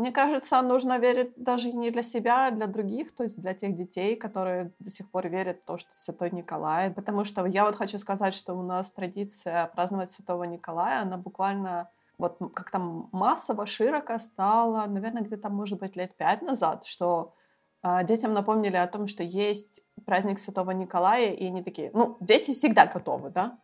мне 0.00 0.12
кажется, 0.12 0.62
нужно 0.62 0.98
верить 0.98 1.32
даже 1.36 1.72
не 1.72 1.90
для 1.90 2.02
себя, 2.02 2.46
а 2.46 2.50
для 2.50 2.66
других, 2.66 3.14
то 3.14 3.22
есть 3.22 3.38
для 3.40 3.52
тех 3.52 3.76
детей, 3.76 4.16
которые 4.16 4.72
до 4.78 4.88
сих 4.88 5.10
пор 5.10 5.28
верят 5.28 5.60
в 5.60 5.66
то, 5.66 5.76
что 5.76 5.90
Святой 5.92 6.30
Николай. 6.30 6.90
Потому 6.90 7.26
что 7.26 7.44
я 7.44 7.66
вот 7.66 7.76
хочу 7.76 7.98
сказать, 7.98 8.32
что 8.32 8.54
у 8.54 8.62
нас 8.62 8.90
традиция 8.92 9.66
праздновать 9.66 10.10
Святого 10.10 10.44
Николая, 10.44 11.02
она 11.02 11.18
буквально 11.18 11.90
вот 12.16 12.38
как 12.54 12.70
там 12.70 13.10
массово, 13.12 13.66
широко 13.66 14.18
стала, 14.18 14.86
наверное, 14.86 15.22
где-то, 15.22 15.50
может 15.50 15.78
быть, 15.78 15.96
лет 15.96 16.16
пять 16.16 16.40
назад, 16.40 16.86
что 16.86 17.34
а, 17.82 18.02
детям 18.02 18.32
напомнили 18.32 18.76
о 18.76 18.86
том, 18.86 19.06
что 19.06 19.22
есть 19.22 19.82
праздник 20.06 20.40
Святого 20.40 20.70
Николая, 20.70 21.32
и 21.32 21.46
они 21.46 21.62
такие, 21.62 21.90
ну, 21.92 22.16
дети 22.20 22.52
всегда 22.52 22.86
готовы, 22.86 23.28
да? 23.28 23.58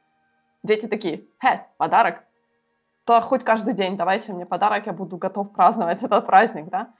Дети 0.62 0.86
такие, 0.86 1.28
хе, 1.42 1.66
подарок, 1.78 2.24
то 3.06 3.20
хоть 3.20 3.44
каждый 3.44 3.72
день 3.72 3.96
давайте 3.96 4.32
мне 4.32 4.44
подарок, 4.44 4.86
я 4.86 4.92
буду 4.92 5.16
готов 5.16 5.52
праздновать 5.52 6.02
этот 6.02 6.26
праздник, 6.26 6.68
да? 6.68 6.92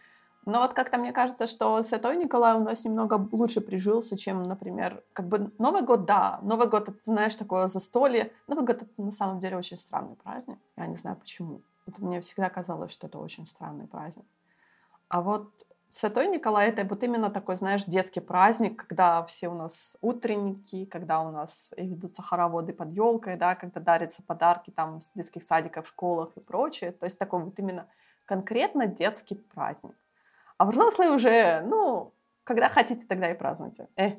Но 0.46 0.60
вот 0.60 0.72
как-то 0.72 0.98
мне 0.98 1.12
кажется, 1.12 1.48
что 1.48 1.82
Святой 1.82 2.16
Николай 2.16 2.54
у 2.54 2.60
нас 2.60 2.84
немного 2.84 3.28
лучше 3.32 3.60
прижился, 3.60 4.16
чем, 4.16 4.44
например, 4.44 5.02
как 5.12 5.26
бы 5.26 5.50
Новый 5.58 5.82
год, 5.82 6.06
да, 6.06 6.38
Новый 6.42 6.68
год, 6.68 6.88
это, 6.88 6.98
знаешь, 7.02 7.34
такое 7.34 7.66
застолье. 7.66 8.32
Новый 8.46 8.64
год— 8.64 8.82
это 8.82 9.02
на 9.02 9.10
самом 9.10 9.40
деле 9.40 9.56
очень 9.56 9.76
странный 9.76 10.14
праздник. 10.14 10.58
Я 10.76 10.86
не 10.86 10.96
знаю 10.96 11.16
почему. 11.16 11.62
Вот 11.86 11.98
мне 11.98 12.20
всегда 12.20 12.48
казалось, 12.48 12.92
что 12.92 13.08
это 13.08 13.18
очень 13.18 13.44
странный 13.44 13.88
праздник. 13.88 14.26
А 15.08 15.20
вот 15.20 15.50
Святой 15.96 16.28
Николай— 16.28 16.68
это 16.68 16.84
вот 16.84 17.02
именно 17.04 17.30
такой, 17.30 17.56
знаешь, 17.56 17.84
детский 17.84 18.20
праздник, 18.20 18.84
когда 18.86 19.24
все 19.24 19.48
у 19.48 19.54
нас 19.54 19.96
утренники, 20.02 20.84
когда 20.84 21.22
у 21.22 21.30
нас 21.30 21.72
ведутся 21.78 22.20
хороводы 22.20 22.74
под 22.74 22.92
елкой, 22.92 23.36
да, 23.36 23.54
когда 23.54 23.80
дарятся 23.80 24.22
подарки 24.22 24.70
там 24.70 25.00
с 25.00 25.12
детских 25.12 25.42
садиков, 25.42 25.88
школах 25.88 26.32
и 26.36 26.40
прочее. 26.40 26.92
То 26.92 27.06
есть 27.06 27.18
такой 27.18 27.42
вот 27.42 27.58
именно 27.58 27.88
конкретно 28.26 28.86
детский 28.86 29.36
праздник. 29.36 29.94
А 30.58 30.66
взрослые 30.66 31.12
уже, 31.12 31.62
ну, 31.62 32.12
когда 32.44 32.68
хотите, 32.68 33.06
тогда 33.06 33.30
и 33.30 33.34
празднуйте. 33.34 33.88
Э. 33.96 34.16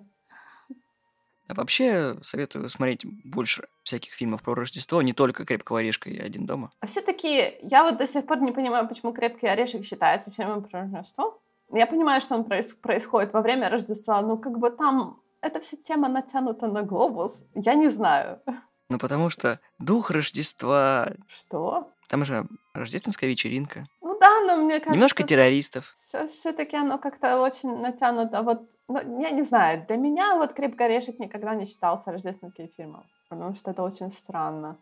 А 1.48 1.54
вообще 1.54 2.18
советую 2.24 2.70
смотреть 2.70 3.06
больше 3.24 3.68
всяких 3.84 4.14
фильмов 4.14 4.42
про 4.42 4.56
Рождество, 4.56 5.04
не 5.04 5.14
только 5.14 5.46
«Крепкого 5.46 5.78
орешка» 5.78 6.10
и 6.10 6.18
«Один 6.18 6.48
дома». 6.48 6.72
А 6.80 6.88
все-таки 6.88 7.60
я 7.62 7.84
вот 7.84 7.98
до 7.98 8.08
сих 8.08 8.26
пор 8.26 8.42
не 8.42 8.52
понимаю, 8.52 8.88
почему 8.88 9.14
«Крепкий 9.14 9.46
орешек» 9.46 9.86
считается 9.86 10.32
фильмом 10.32 10.64
про 10.64 10.82
Рождество. 10.82 11.40
Я 11.72 11.86
понимаю, 11.86 12.22
что 12.22 12.36
он 12.36 12.42
проис- 12.44 12.80
происходит 12.82 13.34
во 13.34 13.42
время 13.42 13.70
Рождества, 13.70 14.22
но 14.22 14.38
как 14.38 14.58
бы 14.58 14.70
там 14.70 15.22
эта 15.42 15.60
вся 15.60 15.78
тема 15.78 16.10
натянута 16.10 16.68
на 16.68 16.82
глобус. 16.82 17.44
Я 17.54 17.74
не 17.74 17.90
знаю. 17.90 18.42
Ну, 18.90 18.98
потому 18.98 19.30
что 19.30 19.60
дух 19.80 20.12
Рождества... 20.12 21.12
Что? 21.28 21.92
Там 22.08 22.24
же 22.24 22.48
рождественская 22.74 23.30
вечеринка. 23.30 23.86
Ну 24.02 24.18
да, 24.18 24.40
но 24.48 24.56
мне 24.56 24.76
кажется... 24.76 24.94
Немножко 24.94 25.24
террористов. 25.24 25.92
Все-таки 25.94 26.78
оно 26.78 26.98
как-то 26.98 27.42
очень 27.42 27.78
натянуто. 27.82 28.44
Вот, 28.44 28.62
ну, 28.88 29.20
я 29.20 29.32
не 29.32 29.44
знаю, 29.44 29.86
для 29.86 29.98
меня 29.98 30.36
вот 30.36 30.54
«Крепкий 30.54 30.86
орешек» 30.86 31.20
никогда 31.20 31.54
не 31.54 31.66
считался 31.66 32.12
рождественским 32.12 32.70
фильмом, 32.70 33.04
потому 33.28 33.54
что 33.56 33.72
это 33.72 33.84
очень 33.84 34.10
странно. 34.10 34.78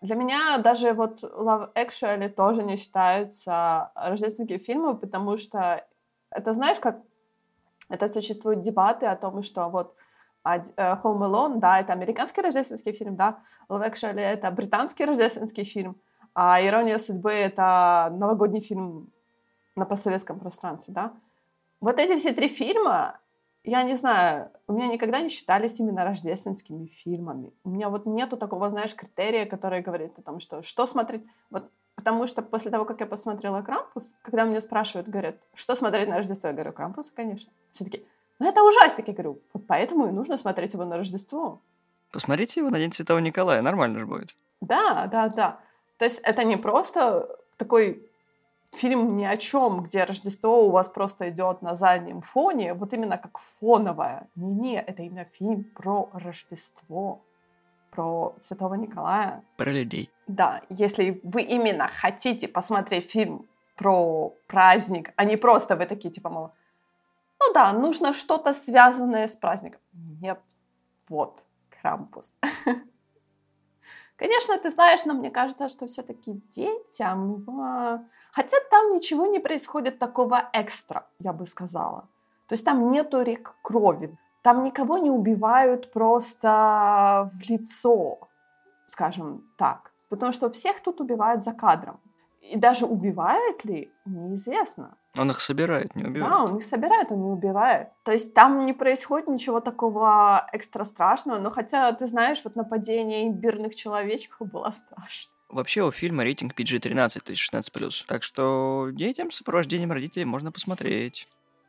Для 0.00 0.14
меня 0.14 0.58
даже 0.58 0.92
вот 0.92 1.24
Love 1.24 1.72
Actually 1.74 2.28
тоже 2.28 2.62
не 2.62 2.76
считается 2.76 3.90
рождественским 3.96 4.60
фильмом, 4.60 4.98
потому 4.98 5.36
что 5.36 5.84
это, 6.30 6.54
знаешь, 6.54 6.78
как 6.80 7.00
это 7.88 8.08
существуют 8.08 8.60
дебаты 8.60 9.06
о 9.06 9.16
том, 9.16 9.42
что 9.42 9.68
вот 9.68 9.94
э, 10.44 10.58
Home 10.76 11.26
Alone, 11.26 11.58
да, 11.58 11.80
это 11.80 11.92
американский 11.92 12.42
рождественский 12.42 12.92
фильм, 12.92 13.16
да, 13.16 13.40
Love 13.68 13.90
Actually 13.90 14.20
это 14.20 14.50
британский 14.50 15.04
рождественский 15.04 15.64
фильм, 15.64 15.96
а 16.34 16.60
«Ирония 16.60 16.98
судьбы»— 16.98 17.30
это 17.32 18.12
новогодний 18.12 18.60
фильм 18.60 19.10
на 19.76 19.86
постсоветском 19.86 20.38
пространстве, 20.38 20.94
да. 20.94 21.12
Вот 21.80 21.98
эти 22.00 22.16
все 22.16 22.32
три 22.32 22.48
фильма, 22.48 23.20
я 23.64 23.82
не 23.82 23.96
знаю, 23.96 24.50
у 24.66 24.72
меня 24.72 24.88
никогда 24.88 25.20
не 25.20 25.28
считались 25.28 25.78
именно 25.80 26.04
рождественскими 26.04 26.86
фильмами. 26.86 27.52
У 27.64 27.70
меня 27.70 27.88
вот 27.88 28.06
нету 28.06 28.36
такого, 28.36 28.70
знаешь, 28.70 28.94
критерия, 28.94 29.46
который 29.46 29.80
говорит 29.80 30.18
о 30.18 30.22
том, 30.22 30.40
что 30.40 30.62
что 30.62 30.86
смотреть. 30.86 31.24
Вот 31.50 31.70
потому 32.08 32.26
что 32.26 32.42
после 32.42 32.70
того, 32.70 32.84
как 32.84 33.00
я 33.00 33.06
посмотрела 33.06 33.60
«Крампус», 33.60 34.12
когда 34.22 34.44
меня 34.44 34.60
спрашивают, 34.60 35.08
говорят, 35.08 35.36
что 35.54 35.74
смотреть 35.74 36.08
на 36.08 36.16
Рождество, 36.16 36.48
я 36.48 36.54
говорю, 36.54 36.72
«Крампус», 36.72 37.10
конечно. 37.10 37.52
Все 37.70 37.84
таки 37.84 38.06
ну 38.38 38.48
это 38.48 38.62
ужастик. 38.62 39.08
Я 39.08 39.14
говорю, 39.14 39.42
вот 39.52 39.66
поэтому 39.66 40.06
и 40.06 40.10
нужно 40.10 40.38
смотреть 40.38 40.72
его 40.72 40.84
на 40.84 40.96
Рождество. 40.96 41.60
Посмотрите 42.10 42.60
его 42.60 42.70
на 42.70 42.78
День 42.78 42.92
Святого 42.92 43.18
Николая, 43.18 43.62
нормально 43.62 43.98
же 43.98 44.06
будет. 44.06 44.34
Да, 44.60 45.06
да, 45.06 45.28
да. 45.28 45.60
То 45.98 46.04
есть 46.04 46.20
это 46.20 46.44
не 46.44 46.56
просто 46.56 47.28
такой 47.56 48.10
фильм 48.72 49.16
ни 49.16 49.24
о 49.24 49.36
чем, 49.36 49.82
где 49.82 50.04
Рождество 50.04 50.64
у 50.64 50.70
вас 50.70 50.88
просто 50.88 51.28
идет 51.28 51.62
на 51.62 51.74
заднем 51.74 52.22
фоне, 52.22 52.74
вот 52.74 52.94
именно 52.94 53.18
как 53.18 53.38
фоновое. 53.38 54.28
Не-не, 54.36 54.80
это 54.80 55.02
именно 55.02 55.24
фильм 55.24 55.64
про 55.64 56.08
Рождество, 56.12 57.20
про 57.98 58.32
Святого 58.38 58.74
Николая. 58.74 59.42
Про 59.56 59.72
людей. 59.72 60.08
Да, 60.28 60.60
если 60.68 61.20
вы 61.24 61.42
именно 61.42 61.88
хотите 61.88 62.46
посмотреть 62.46 63.10
фильм 63.10 63.44
про 63.76 64.32
праздник, 64.46 65.10
а 65.16 65.24
не 65.24 65.36
просто 65.36 65.74
вы 65.74 65.84
такие, 65.86 66.14
типа, 66.14 66.30
мол, 66.30 66.50
ну 67.40 67.52
да, 67.54 67.72
нужно 67.72 68.14
что-то 68.14 68.54
связанное 68.54 69.26
с 69.26 69.36
праздником. 69.36 69.80
Нет, 70.22 70.38
вот, 71.08 71.44
Крампус. 71.82 72.36
Конечно, 74.16 74.58
ты 74.58 74.70
знаешь, 74.70 75.04
но 75.04 75.14
мне 75.14 75.30
кажется, 75.30 75.68
что 75.68 75.86
все-таки 75.86 76.40
детям... 76.56 77.44
Хотя 78.32 78.56
там 78.70 78.94
ничего 78.94 79.26
не 79.26 79.40
происходит 79.40 79.98
такого 79.98 80.48
экстра, 80.52 81.04
я 81.18 81.32
бы 81.32 81.46
сказала. 81.46 82.02
То 82.46 82.54
есть 82.54 82.64
там 82.64 82.92
нету 82.92 83.22
рек 83.22 83.56
крови. 83.62 84.16
Там 84.42 84.64
никого 84.64 84.98
не 84.98 85.10
убивают 85.10 85.92
просто 85.92 87.30
в 87.34 87.50
лицо, 87.50 88.18
скажем 88.86 89.44
так. 89.56 89.92
Потому 90.08 90.32
что 90.32 90.48
всех 90.50 90.80
тут 90.80 91.00
убивают 91.00 91.42
за 91.42 91.52
кадром. 91.52 92.00
И 92.40 92.56
даже 92.56 92.86
убивает 92.86 93.64
ли, 93.64 93.92
неизвестно. 94.06 94.96
Он 95.16 95.30
их 95.30 95.40
собирает, 95.40 95.94
не 95.96 96.04
убивает. 96.04 96.32
Да, 96.32 96.44
он 96.44 96.56
их 96.56 96.64
собирает, 96.64 97.12
он 97.12 97.22
не 97.22 97.30
убивает. 97.30 97.88
То 98.04 98.12
есть 98.12 98.32
там 98.32 98.64
не 98.64 98.72
происходит 98.72 99.28
ничего 99.28 99.60
такого 99.60 100.48
экстра 100.52 100.84
страшного, 100.84 101.38
но 101.38 101.50
хотя, 101.50 101.92
ты 101.92 102.06
знаешь, 102.06 102.40
вот 102.44 102.56
нападение 102.56 103.26
имбирных 103.26 103.74
человечков 103.74 104.48
было 104.48 104.70
страшно. 104.70 105.32
Вообще 105.50 105.82
у 105.82 105.90
фильма 105.90 106.24
рейтинг 106.24 106.54
PG-13, 106.54 107.20
то 107.20 107.32
есть 107.32 107.42
16+. 107.52 108.06
Так 108.06 108.22
что 108.22 108.88
детям 108.92 109.30
с 109.30 109.36
сопровождением 109.36 109.92
родителей 109.92 110.24
можно 110.24 110.52
посмотреть. 110.52 111.28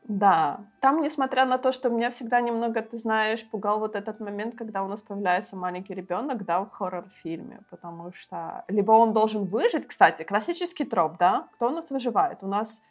Да, 0.09 0.61
там, 0.79 1.01
несмотря 1.01 1.45
на 1.45 1.59
то, 1.59 1.71
что 1.71 1.89
меня 1.89 2.09
всегда 2.09 2.41
немного, 2.41 2.81
ты 2.81 2.97
знаешь, 2.97 3.47
пугал 3.47 3.79
вот 3.79 3.95
этот 3.95 4.19
момент, 4.19 4.55
когда 4.57 4.83
у 4.83 4.87
нас 4.87 5.03
появляется 5.03 5.55
маленький 5.55 5.93
ребенок, 5.93 6.45
да, 6.45 6.61
в 6.61 6.71
хоррор-фильме, 6.71 7.61
потому 7.69 8.11
что 8.11 8.65
либо 8.67 8.91
он 8.91 9.13
должен 9.13 9.45
выжить, 9.45 9.85
кстати, 9.85 10.23
классический 10.23 10.83
троп, 10.83 11.17
да, 11.19 11.47
кто 11.53 11.67
у 11.67 11.69
нас 11.69 11.91
выживает? 11.91 12.39
У 12.41 12.47
нас 12.47 12.81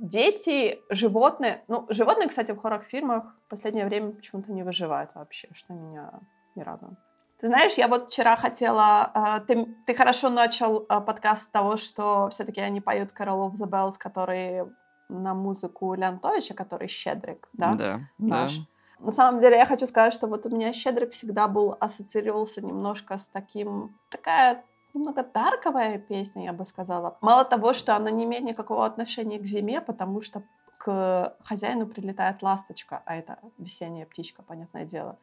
дети, 0.00 0.80
животные, 0.90 1.62
ну, 1.68 1.86
животные, 1.90 2.28
кстати, 2.28 2.50
в 2.50 2.58
хоррор-фильмах 2.58 3.36
в 3.46 3.50
последнее 3.50 3.86
время 3.86 4.10
почему-то 4.10 4.50
не 4.50 4.64
выживают 4.64 5.14
вообще, 5.14 5.46
что 5.52 5.74
меня 5.74 6.10
не 6.56 6.64
радует. 6.64 6.98
Ты 7.38 7.46
знаешь, 7.46 7.74
я 7.74 7.86
вот 7.86 8.10
вчера 8.10 8.34
хотела... 8.34 9.12
Uh, 9.14 9.40
ты, 9.46 9.76
ты 9.86 9.94
хорошо 9.94 10.28
начал 10.28 10.86
uh, 10.88 11.00
подкаст 11.00 11.44
с 11.44 11.50
того, 11.50 11.76
что 11.76 12.30
все-таки 12.30 12.60
они 12.60 12.80
поют 12.80 13.10
of 13.12 13.52
the 13.52 13.68
Bells, 13.68 13.94
который 13.96 14.64
на 15.08 15.34
музыку 15.34 15.94
Леонтовича, 15.94 16.54
который 16.54 16.88
Щедрик, 16.88 17.48
да? 17.52 17.72
Да, 17.72 18.00
Наш. 18.18 18.58
да. 18.58 18.64
На 19.00 19.12
самом 19.12 19.40
деле 19.40 19.56
я 19.56 19.66
хочу 19.66 19.86
сказать, 19.86 20.14
что 20.14 20.26
вот 20.26 20.46
у 20.46 20.50
меня 20.50 20.72
Щедрик 20.72 21.10
всегда 21.12 21.48
был, 21.48 21.76
ассоциировался 21.78 22.62
немножко 22.62 23.18
с 23.18 23.28
таким, 23.28 23.98
такая 24.08 24.64
немного 24.94 25.24
дарковая 25.24 25.98
песня, 25.98 26.44
я 26.44 26.52
бы 26.52 26.64
сказала. 26.64 27.18
Мало 27.20 27.44
того, 27.44 27.74
что 27.74 27.96
она 27.96 28.10
не 28.10 28.24
имеет 28.24 28.44
никакого 28.44 28.86
отношения 28.86 29.38
к 29.38 29.44
зиме, 29.44 29.80
потому 29.80 30.22
что 30.22 30.42
к 30.78 31.36
хозяину 31.44 31.86
прилетает 31.86 32.42
ласточка, 32.42 33.02
а 33.04 33.16
это 33.16 33.38
весенняя 33.58 34.06
птичка, 34.06 34.42
понятное 34.42 34.84
дело. 34.84 35.18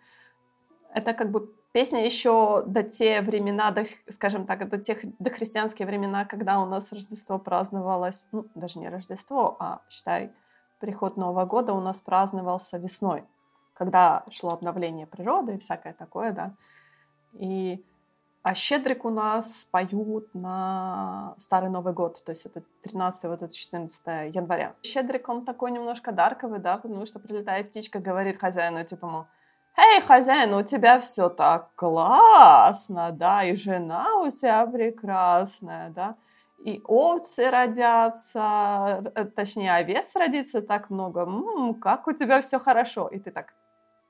Это 0.94 1.13
как 1.13 1.32
бы 1.32 1.54
песня 1.71 2.05
еще 2.05 2.63
до 2.65 2.84
те 2.84 3.21
времена, 3.21 3.71
до, 3.71 3.86
скажем 4.10 4.45
так, 4.45 4.67
до 4.69 4.77
тех 4.77 4.99
до 5.19 5.29
христианские 5.29 5.86
времена, 5.86 6.25
когда 6.25 6.60
у 6.60 6.65
нас 6.65 6.91
Рождество 6.91 7.39
праздновалось, 7.39 8.27
ну, 8.31 8.45
даже 8.55 8.79
не 8.79 8.89
Рождество, 8.89 9.55
а, 9.60 9.81
считай, 9.89 10.31
приход 10.79 11.17
Нового 11.17 11.45
года 11.45 11.73
у 11.73 11.81
нас 11.81 12.01
праздновался 12.01 12.77
весной, 12.77 13.23
когда 13.73 14.23
шло 14.31 14.51
обновление 14.51 15.07
природы 15.07 15.55
и 15.55 15.60
всякое 15.60 15.93
такое, 15.93 16.31
да. 16.31 16.53
И 17.34 17.84
а 18.43 18.55
щедрик 18.55 19.05
у 19.05 19.12
нас 19.12 19.67
поют 19.71 20.34
на 20.34 21.36
Старый 21.38 21.69
Новый 21.69 21.93
год, 21.93 22.23
то 22.25 22.31
есть 22.31 22.47
это 22.47 22.63
13 22.81 23.25
вот 23.25 23.43
это 23.43 23.53
14 23.53 24.34
января. 24.34 24.73
Щедрик, 24.81 25.29
он 25.29 25.45
такой 25.45 25.69
немножко 25.69 26.12
дарковый, 26.12 26.60
да, 26.60 26.77
потому 26.77 27.05
что 27.05 27.19
прилетает 27.19 27.69
птичка, 27.69 27.99
говорит 27.99 28.39
хозяину, 28.39 28.84
типа, 28.84 29.07
мол, 29.07 29.25
«Эй, 29.77 30.01
хозяин, 30.01 30.53
у 30.53 30.63
тебя 30.63 30.99
все 30.99 31.29
так 31.29 31.69
классно, 31.75 33.12
да, 33.12 33.43
и 33.43 33.55
жена 33.55 34.15
у 34.17 34.29
тебя 34.29 34.65
прекрасная, 34.67 35.89
да, 35.89 36.15
и 36.60 36.81
овцы 36.86 37.49
родятся, 37.49 39.01
э, 39.15 39.25
точнее, 39.25 39.73
овец 39.73 40.15
родится 40.15 40.62
так 40.62 40.89
много, 40.89 41.21
м-м, 41.21 41.73
как 41.75 42.07
у 42.07 42.12
тебя 42.13 42.41
все 42.41 42.60
хорошо». 42.60 43.07
И 43.07 43.19
ты 43.19 43.31
так, 43.31 43.53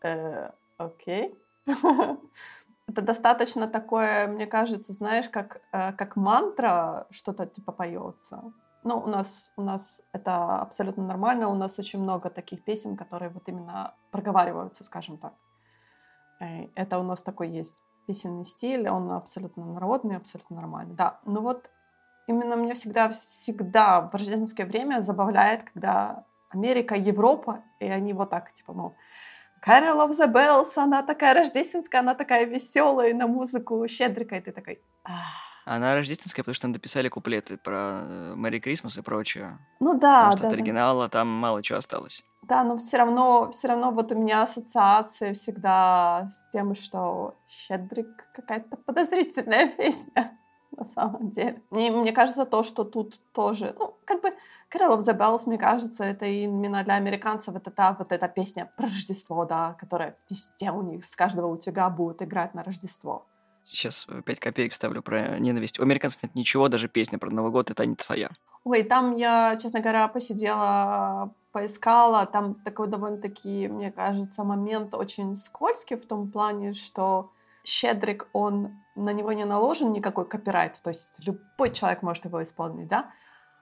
э, 0.04 0.50
окей. 0.78 1.36
Это 2.88 3.02
достаточно 3.02 3.68
такое, 3.68 4.28
мне 4.28 4.48
кажется, 4.48 4.94
знаешь, 4.94 5.30
как, 5.30 5.62
э, 5.72 5.94
как 5.94 6.16
мантра 6.18 7.08
что-то 7.12 7.46
типа 7.46 7.72
поется. 7.72 8.44
Ну, 8.84 8.98
у 8.98 9.08
нас, 9.08 9.52
у 9.58 9.62
нас 9.62 10.02
это 10.12 10.60
абсолютно 10.62 11.04
нормально. 11.06 11.48
У 11.50 11.56
нас 11.56 11.80
очень 11.80 12.02
много 12.02 12.30
таких 12.30 12.64
песен, 12.64 12.98
которые 12.98 13.30
вот 13.30 13.48
именно 13.48 13.94
проговариваются, 14.12 14.84
скажем 14.84 15.18
так. 15.18 15.34
Э, 16.42 16.68
это 16.76 17.00
у 17.00 17.04
нас 17.04 17.22
такой 17.22 17.50
есть 17.50 17.84
песенный 18.08 18.46
стиль, 18.46 18.90
он 18.90 19.12
абсолютно 19.12 19.66
народный, 19.66 20.18
абсолютно 20.18 20.56
нормальный. 20.58 20.96
Да, 20.96 21.20
но 21.26 21.42
вот 21.42 21.70
именно 22.28 22.56
меня 22.56 22.74
всегда, 22.74 23.10
всегда 23.10 24.02
в 24.02 24.14
рождественское 24.14 24.66
время 24.66 25.02
забавляет, 25.02 25.64
когда 25.72 26.26
Америка, 26.50 26.96
Европа, 26.96 27.64
и 27.80 27.86
они 27.86 28.14
вот 28.14 28.32
так, 28.32 28.54
типа, 28.54 28.74
мол, 28.74 28.96
Carol 29.66 30.08
of 30.08 30.12
the 30.18 30.32
Bells, 30.32 30.72
она 30.76 31.04
такая 31.04 31.36
рождественская, 31.36 32.02
она 32.02 32.16
такая 32.16 32.46
веселая 32.46 33.14
на 33.14 33.28
музыку 33.28 33.88
щедрика, 33.88 34.36
и 34.36 34.42
ты 34.42 34.52
такой... 34.52 34.82
Ах. 35.04 35.52
Она 35.64 35.94
рождественская, 35.94 36.44
потому 36.44 36.56
что 36.56 36.64
там 36.64 36.74
дописали 36.74 37.08
куплеты 37.08 37.56
про 37.56 38.34
Мэри 38.36 38.60
Крисмас 38.60 38.98
и 38.98 39.04
прочее. 39.04 39.60
Ну 39.80 39.94
да, 39.94 40.26
Потому 40.26 40.32
что 40.32 40.42
да, 40.42 40.48
от 40.48 40.54
да. 40.54 40.58
оригинала 40.58 41.10
там 41.10 41.28
мало 41.28 41.62
чего 41.62 41.78
осталось. 41.78 42.26
Да, 42.52 42.66
но 42.66 42.78
все 42.78 42.98
равно, 42.98 43.50
все 43.50 43.70
равно 43.70 43.92
вот 43.92 44.12
у 44.12 44.16
меня 44.16 44.42
ассоциации 44.42 45.32
всегда 45.32 46.30
с 46.34 46.52
тем, 46.52 46.76
что 46.76 47.36
Щедрик 47.48 48.28
какая-то 48.36 48.76
подозрительная 48.76 49.68
песня 49.78 50.38
на 50.72 50.84
самом 50.84 51.32
деле. 51.32 51.62
И 51.72 51.90
мне 51.90 52.12
кажется, 52.12 52.46
то, 52.46 52.64
что 52.64 52.84
тут 52.84 53.22
тоже, 53.32 53.74
ну, 53.80 53.96
как 54.04 54.22
бы 54.22 54.34
Carol 54.70 54.98
of 54.98 55.00
the 55.00 55.18
Bells, 55.18 55.44
мне 55.48 55.58
кажется, 55.58 56.04
это 56.04 56.26
именно 56.26 56.84
для 56.84 56.96
американцев 56.96 57.56
это 57.56 57.72
та 57.72 57.96
вот 57.98 58.12
эта 58.12 58.28
песня 58.28 58.70
про 58.76 58.88
Рождество, 58.88 59.46
да, 59.46 59.78
которая 59.80 60.18
везде 60.30 60.72
у 60.72 60.82
них, 60.82 61.06
с 61.06 61.16
каждого 61.16 61.48
утюга 61.48 61.90
будет 61.90 62.22
играть 62.22 62.54
на 62.54 62.66
Рождество. 62.66 63.26
Сейчас 63.64 64.08
5 64.26 64.40
копеек 64.42 64.74
ставлю 64.74 65.02
про 65.02 65.40
ненависть. 65.40 65.80
У 65.80 65.84
американцев 65.84 66.22
нет 66.22 66.36
ничего, 66.36 66.68
даже 66.68 66.90
песня 66.90 67.18
про 67.18 67.30
Новый 67.30 67.54
год, 67.54 67.72
это 67.72 67.86
не 67.86 67.96
твоя. 67.96 68.30
Ой, 68.66 68.84
там 68.84 69.16
я, 69.16 69.56
честно 69.56 69.80
говоря, 69.80 70.08
посидела, 70.10 71.34
поискала. 71.52 72.26
Там 72.26 72.56
такой 72.56 72.88
довольно-таки, 72.88 73.68
мне 73.68 73.92
кажется, 73.92 74.44
момент 74.44 74.94
очень 74.94 75.36
скользкий 75.36 75.98
в 75.98 76.06
том 76.06 76.32
плане, 76.32 76.74
что 76.74 77.32
Щедрик, 77.64 78.28
он 78.34 78.72
на 78.96 79.14
него 79.14 79.34
не 79.34 79.46
наложен 79.46 79.92
никакой 79.92 80.28
копирайт, 80.28 80.80
то 80.82 80.90
есть 80.90 81.14
любой 81.20 81.72
человек 81.72 82.02
может 82.02 82.26
его 82.26 82.42
исполнить, 82.42 82.88
да? 82.88 83.12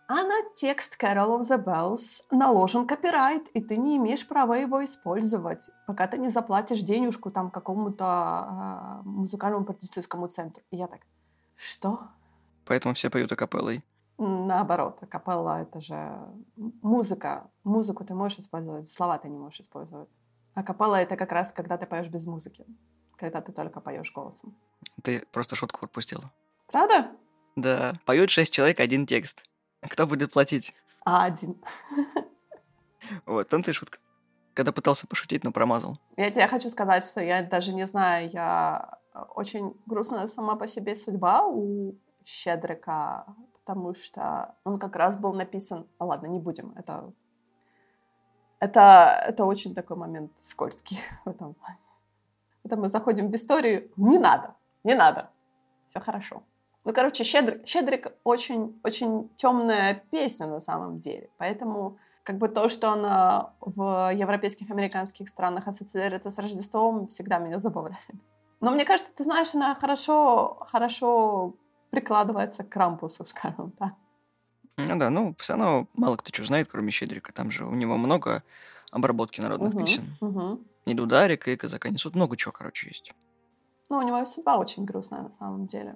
а 0.09 0.23
на 0.23 0.41
текст 0.55 0.97
Carol 0.99 1.39
of 1.39 1.41
the 1.41 1.63
Bells 1.63 2.23
наложен 2.31 2.87
копирайт, 2.87 3.47
и 3.49 3.61
ты 3.61 3.77
не 3.77 3.97
имеешь 3.97 4.27
права 4.27 4.57
его 4.57 4.83
использовать, 4.83 5.69
пока 5.85 6.07
ты 6.07 6.17
не 6.17 6.31
заплатишь 6.31 6.79
денежку 6.79 7.29
там 7.29 7.51
какому-то 7.51 8.47
э, 8.49 9.07
музыкальному 9.07 9.65
продюсерскому 9.65 10.27
центру. 10.27 10.63
И 10.71 10.77
я 10.77 10.87
так, 10.87 11.01
что? 11.55 12.07
Поэтому 12.65 12.95
все 12.95 13.11
поют 13.11 13.31
акапеллой. 13.31 13.83
Наоборот, 14.21 15.01
акапелла— 15.01 15.61
это 15.61 15.79
же 15.79 16.19
музыка. 16.81 17.49
Музыку 17.63 18.03
ты 18.03 18.13
можешь 18.13 18.39
использовать, 18.39 18.89
слова 18.89 19.17
ты 19.17 19.29
не 19.29 19.37
можешь 19.37 19.61
использовать. 19.61 20.09
Акапелла— 20.55 20.95
это 21.01 21.15
как 21.15 21.31
раз 21.31 21.53
когда 21.53 21.77
ты 21.77 21.85
поешь 21.85 22.09
без 22.09 22.25
музыки, 22.25 22.65
когда 23.15 23.39
ты 23.39 23.53
только 23.53 23.79
поешь 23.79 24.11
голосом. 24.11 24.57
Ты 25.03 25.25
просто 25.31 25.55
шутку 25.55 25.79
пропустила. 25.79 26.29
Правда? 26.67 27.11
Да. 27.55 27.93
Поют 28.05 28.29
шесть 28.29 28.53
человек 28.53 28.81
один 28.81 29.05
текст. 29.05 29.49
Кто 29.81 30.05
будет 30.05 30.33
платить? 30.33 30.75
А 31.05 31.23
один. 31.25 31.55
Вот, 33.25 33.47
там 33.47 33.63
ты 33.63 33.73
шутка. 33.73 33.97
Когда 34.53 34.71
пытался 34.71 35.07
пошутить, 35.07 35.43
но 35.43 35.51
промазал. 35.51 35.97
Я 36.17 36.29
тебе 36.29 36.45
хочу 36.45 36.69
сказать, 36.69 37.05
что 37.05 37.23
я 37.23 37.41
даже 37.41 37.73
не 37.73 37.87
знаю, 37.87 38.29
я 38.29 38.99
очень 39.33 39.73
грустная 39.87 40.27
сама 40.27 40.55
по 40.55 40.67
себе 40.67 40.93
судьба 40.93 41.47
у 41.47 41.95
Щедрика, 42.23 43.25
потому 43.69 43.93
что 43.93 44.55
он 44.63 44.79
как 44.79 44.95
раз 44.95 45.17
был 45.17 45.33
написан... 45.33 45.85
А 45.99 46.05
ладно, 46.05 46.27
не 46.27 46.39
будем, 46.39 46.73
это... 46.75 47.13
Это, 48.59 49.23
это 49.27 49.45
очень 49.45 49.75
такой 49.75 49.95
момент 49.95 50.31
скользкий 50.37 50.99
в 51.25 51.29
этом 51.29 51.53
плане. 51.53 51.77
Это 52.63 52.77
мы 52.77 52.89
заходим 52.89 53.29
в 53.29 53.35
историю. 53.35 53.91
Не 53.95 54.17
надо, 54.17 54.55
не 54.83 54.95
надо. 54.95 55.29
Все 55.87 55.99
хорошо. 55.99 56.41
Ну, 56.83 56.93
короче, 56.93 57.23
Щедрик, 57.23 57.67
Щедрик 57.67 58.07
очень, 58.23 58.81
очень 58.83 59.29
темная 59.35 59.93
песня 60.11 60.47
на 60.47 60.59
самом 60.59 60.99
деле. 60.99 61.29
Поэтому 61.37 61.97
как 62.23 62.37
бы 62.39 62.49
то, 62.49 62.69
что 62.69 62.91
она 62.91 63.53
в 63.61 64.11
европейских, 64.15 64.71
американских 64.71 65.29
странах 65.29 65.67
ассоциируется 65.67 66.31
с 66.31 66.39
Рождеством, 66.39 67.07
всегда 67.07 67.37
меня 67.37 67.59
забавляет. 67.59 68.15
Но 68.61 68.71
мне 68.71 68.83
кажется, 68.83 69.11
ты 69.15 69.23
знаешь, 69.23 69.53
она 69.53 69.75
хорошо, 69.75 70.57
хорошо 70.71 71.53
прикладывается 71.89 72.63
к 72.63 72.69
Крампусу, 72.69 73.25
скажем 73.27 73.71
так. 73.71 73.93
Ну 74.77 74.97
да, 74.97 75.09
ну 75.09 75.35
все 75.37 75.53
равно 75.53 75.87
мало 75.93 76.15
кто 76.15 76.33
что 76.33 76.45
знает, 76.45 76.69
кроме 76.71 76.91
Щедрика. 76.91 77.33
Там 77.33 77.51
же 77.51 77.65
у 77.65 77.75
него 77.75 77.97
много 77.97 78.43
обработки 78.91 79.41
народных 79.41 79.73
Мгм, 79.73 79.83
песен. 79.83 80.15
мгм. 80.21 80.65
И 80.85 80.93
Дударика, 80.93 81.51
и 81.51 81.57
Казака 81.57 81.89
несут. 81.89 82.15
Много 82.15 82.37
чего, 82.37 82.51
короче, 82.51 82.87
есть. 82.87 83.13
Ну, 83.89 83.97
у 83.97 84.01
него 84.01 84.23
судьба 84.25 84.57
очень 84.57 84.85
грустная 84.85 85.21
на 85.23 85.31
самом 85.33 85.65
деле. 85.65 85.95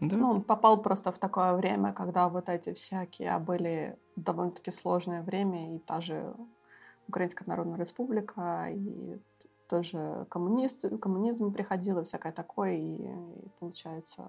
Да. 0.00 0.16
Ну, 0.16 0.30
он 0.30 0.42
попал 0.42 0.82
просто 0.82 1.12
в 1.12 1.18
такое 1.18 1.54
время, 1.54 1.92
когда 1.92 2.28
вот 2.28 2.48
эти 2.48 2.72
всякие 2.74 3.38
были 3.38 3.96
довольно-таки 4.16 4.70
сложное 4.70 5.22
время, 5.22 5.76
и 5.76 5.78
та 5.78 6.00
же 6.00 6.34
Украинская 7.08 7.48
Народная 7.48 7.78
Республика, 7.78 8.68
и 8.70 9.18
тоже 9.68 10.26
коммунист, 10.28 10.84
коммунизм 11.00 11.52
приходил, 11.52 11.98
и 12.00 12.04
всякое 12.04 12.32
такое, 12.32 12.72
и, 12.72 12.96
и 12.96 13.48
получается, 13.60 14.24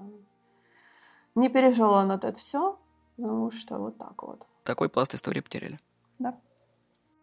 не 1.35 1.49
пережил 1.49 1.91
он 1.91 2.11
это 2.11 2.31
все, 2.33 2.77
потому 3.15 3.51
что 3.51 3.77
вот 3.77 3.97
так 3.97 4.21
вот. 4.23 4.45
Такой 4.63 4.89
пласт 4.89 5.13
истории 5.13 5.41
потеряли. 5.41 5.79
Да. 6.19 6.35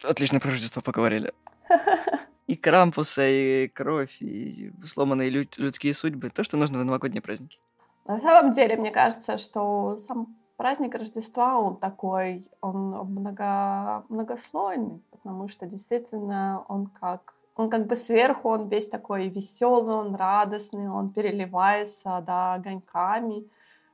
Отлично 0.03 0.41
про 0.41 0.51
Рождество 0.51 0.83
поговорили. 0.83 1.33
И 2.47 2.57
Крампуса, 2.57 3.29
и 3.29 3.69
кровь, 3.69 4.21
и 4.21 4.73
сломанные 4.85 5.31
люд- 5.31 5.57
людские 5.59 5.95
судьбы. 5.95 6.31
То, 6.31 6.43
что 6.43 6.57
нужно 6.57 6.81
в 6.81 6.85
новогодние 6.85 7.23
праздники. 7.23 7.61
На 8.07 8.19
самом 8.19 8.51
деле, 8.51 8.77
мне 8.77 8.91
кажется, 8.91 9.39
что 9.39 9.99
сам 9.99 10.37
праздник 10.57 10.97
Рождества, 10.97 11.61
он 11.61 11.77
такой, 11.77 12.45
он 12.61 12.89
много, 12.89 14.05
многослойный, 14.09 15.01
потому 15.13 15.47
что 15.47 15.67
действительно 15.67 16.65
он 16.67 16.89
как 16.89 17.35
он 17.55 17.71
как 17.71 17.87
бы 17.87 17.95
сверху, 17.95 18.49
он 18.49 18.69
весь 18.69 18.89
такой 18.89 19.29
веселый, 19.29 19.95
он 19.95 20.15
радостный, 20.15 20.89
он 20.89 21.11
переливается 21.11 22.23
да, 22.27 22.55
огоньками, 22.55 23.49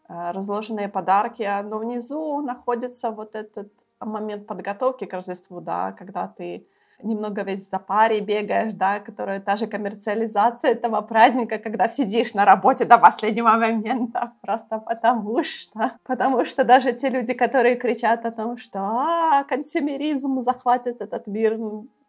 разложенные 0.09 0.89
подарки, 0.89 1.49
но 1.63 1.79
внизу 1.79 2.41
находится 2.41 3.11
вот 3.11 3.35
этот 3.35 3.73
момент 4.01 4.47
подготовки 4.47 5.05
к 5.05 5.13
Рождеству, 5.13 5.61
да, 5.61 5.93
когда 5.93 6.29
ты 6.29 6.67
немного 7.03 7.43
весь 7.43 7.67
в 7.67 7.71
запаре 7.71 8.21
бегаешь, 8.21 8.73
да, 8.73 9.01
которая 9.01 9.41
та 9.41 9.57
же 9.57 9.67
коммерциализация 9.67 10.73
этого 10.73 11.01
праздника, 11.03 11.59
когда 11.59 11.89
сидишь 11.89 12.35
на 12.35 12.45
работе 12.45 12.85
до 12.85 12.99
последнего 12.99 13.51
момента, 13.51 14.33
просто 14.41 14.79
потому 14.79 15.45
что, 15.45 15.93
потому 16.05 16.45
что 16.45 16.65
даже 16.65 16.93
те 16.93 17.09
люди, 17.11 17.35
которые 17.35 17.77
кричат 17.77 18.25
о 18.25 18.31
том, 18.31 18.57
что 18.57 18.79
а, 18.81 19.45
консюмеризм 19.45 20.41
захватит 20.41 21.01
этот 21.01 21.27
мир, 21.27 21.59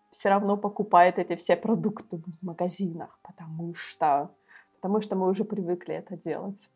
все 0.09 0.29
равно 0.29 0.57
покупают 0.57 1.17
эти 1.17 1.35
все 1.35 1.57
продукты 1.57 2.17
в 2.17 2.45
магазинах, 2.45 3.19
потому 3.23 3.73
что, 3.73 4.29
потому 4.75 5.01
что 5.01 5.15
мы 5.15 5.27
уже 5.27 5.43
привыкли 5.43 5.95
это 5.95 6.15
делать. 6.15 6.69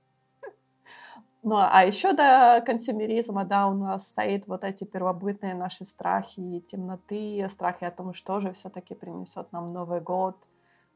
Ну, 1.43 1.55
а 1.57 1.83
еще 1.83 2.13
до 2.13 2.61
консюмеризма, 2.63 3.45
да, 3.45 3.67
у 3.67 3.73
нас 3.73 4.09
стоит 4.09 4.47
вот 4.47 4.63
эти 4.63 4.83
первобытные 4.83 5.55
наши 5.55 5.85
страхи 5.85 6.39
и 6.39 6.61
темноты, 6.61 7.47
страхи 7.49 7.83
о 7.83 7.91
том, 7.91 8.13
что 8.13 8.39
же 8.39 8.51
все-таки 8.51 8.93
принесет 8.93 9.51
нам 9.51 9.73
Новый 9.73 10.01
год, 10.01 10.37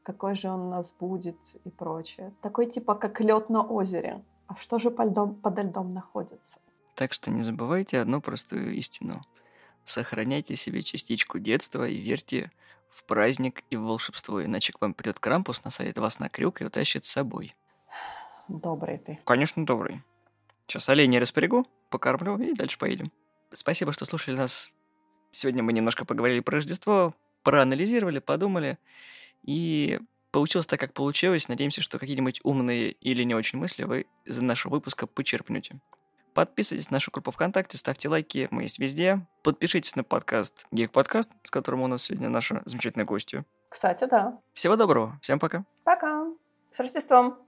какой 0.04 0.36
же 0.36 0.48
он 0.48 0.60
у 0.60 0.70
нас 0.70 0.94
будет 0.94 1.56
и 1.64 1.70
прочее. 1.70 2.32
Такой 2.42 2.66
типа 2.66 2.94
как 2.94 3.20
лед 3.20 3.48
на 3.48 3.62
озере. 3.62 4.22
А 4.46 4.54
что 4.54 4.78
же 4.78 4.92
под 4.92 5.08
льдом, 5.08 5.34
подо 5.34 5.62
льдом 5.62 5.92
находится? 5.92 6.58
Так 6.94 7.12
что 7.12 7.32
не 7.32 7.42
забывайте 7.42 7.98
одну 7.98 8.20
простую 8.20 8.72
истину. 8.74 9.22
Сохраняйте 9.84 10.54
в 10.54 10.60
себе 10.60 10.82
частичку 10.82 11.40
детства 11.40 11.86
и 11.88 11.96
верьте 11.96 12.52
в 12.88 13.02
праздник 13.04 13.64
и 13.70 13.76
в 13.76 13.82
волшебство, 13.82 14.44
иначе 14.44 14.72
к 14.72 14.80
вам 14.80 14.94
придет 14.94 15.18
Крампус, 15.18 15.64
насадит 15.64 15.98
вас 15.98 16.20
на 16.20 16.28
крюк 16.28 16.62
и 16.62 16.64
утащит 16.64 17.04
с 17.04 17.10
собой. 17.10 17.56
Добрый 18.46 18.98
ты. 18.98 19.18
Конечно, 19.24 19.66
добрый. 19.66 20.02
Сейчас 20.66 20.88
оленя 20.88 21.20
распрягу, 21.20 21.66
покормлю 21.90 22.38
и 22.38 22.52
дальше 22.52 22.78
поедем. 22.78 23.12
Спасибо, 23.52 23.92
что 23.92 24.04
слушали 24.04 24.36
нас. 24.36 24.70
Сегодня 25.32 25.62
мы 25.62 25.72
немножко 25.72 26.04
поговорили 26.04 26.40
про 26.40 26.56
Рождество, 26.56 27.14
проанализировали, 27.42 28.18
подумали. 28.18 28.78
И 29.44 30.00
получилось 30.32 30.66
так, 30.66 30.80
как 30.80 30.92
получилось. 30.92 31.48
Надеемся, 31.48 31.82
что 31.82 31.98
какие-нибудь 31.98 32.40
умные 32.42 32.90
или 32.90 33.22
не 33.22 33.34
очень 33.34 33.58
мысли 33.58 33.84
вы 33.84 34.06
из 34.24 34.38
нашего 34.40 34.72
выпуска 34.72 35.06
почерпнете. 35.06 35.80
Подписывайтесь 36.34 36.90
на 36.90 36.96
нашу 36.96 37.10
группу 37.10 37.30
ВКонтакте, 37.30 37.78
ставьте 37.78 38.10
лайки, 38.10 38.48
мы 38.50 38.64
есть 38.64 38.78
везде. 38.78 39.26
Подпишитесь 39.42 39.96
на 39.96 40.04
подкаст 40.04 40.66
Гейк 40.70 40.90
Подкаст, 40.90 41.30
с 41.44 41.50
которым 41.50 41.82
у 41.82 41.86
нас 41.86 42.02
сегодня 42.02 42.28
наша 42.28 42.60
замечательная 42.66 43.06
гостья. 43.06 43.46
Кстати, 43.70 44.04
да. 44.04 44.38
Всего 44.52 44.76
доброго, 44.76 45.18
всем 45.22 45.38
пока. 45.38 45.64
Пока. 45.84 46.26
С 46.72 46.78
Рождеством. 46.78 47.45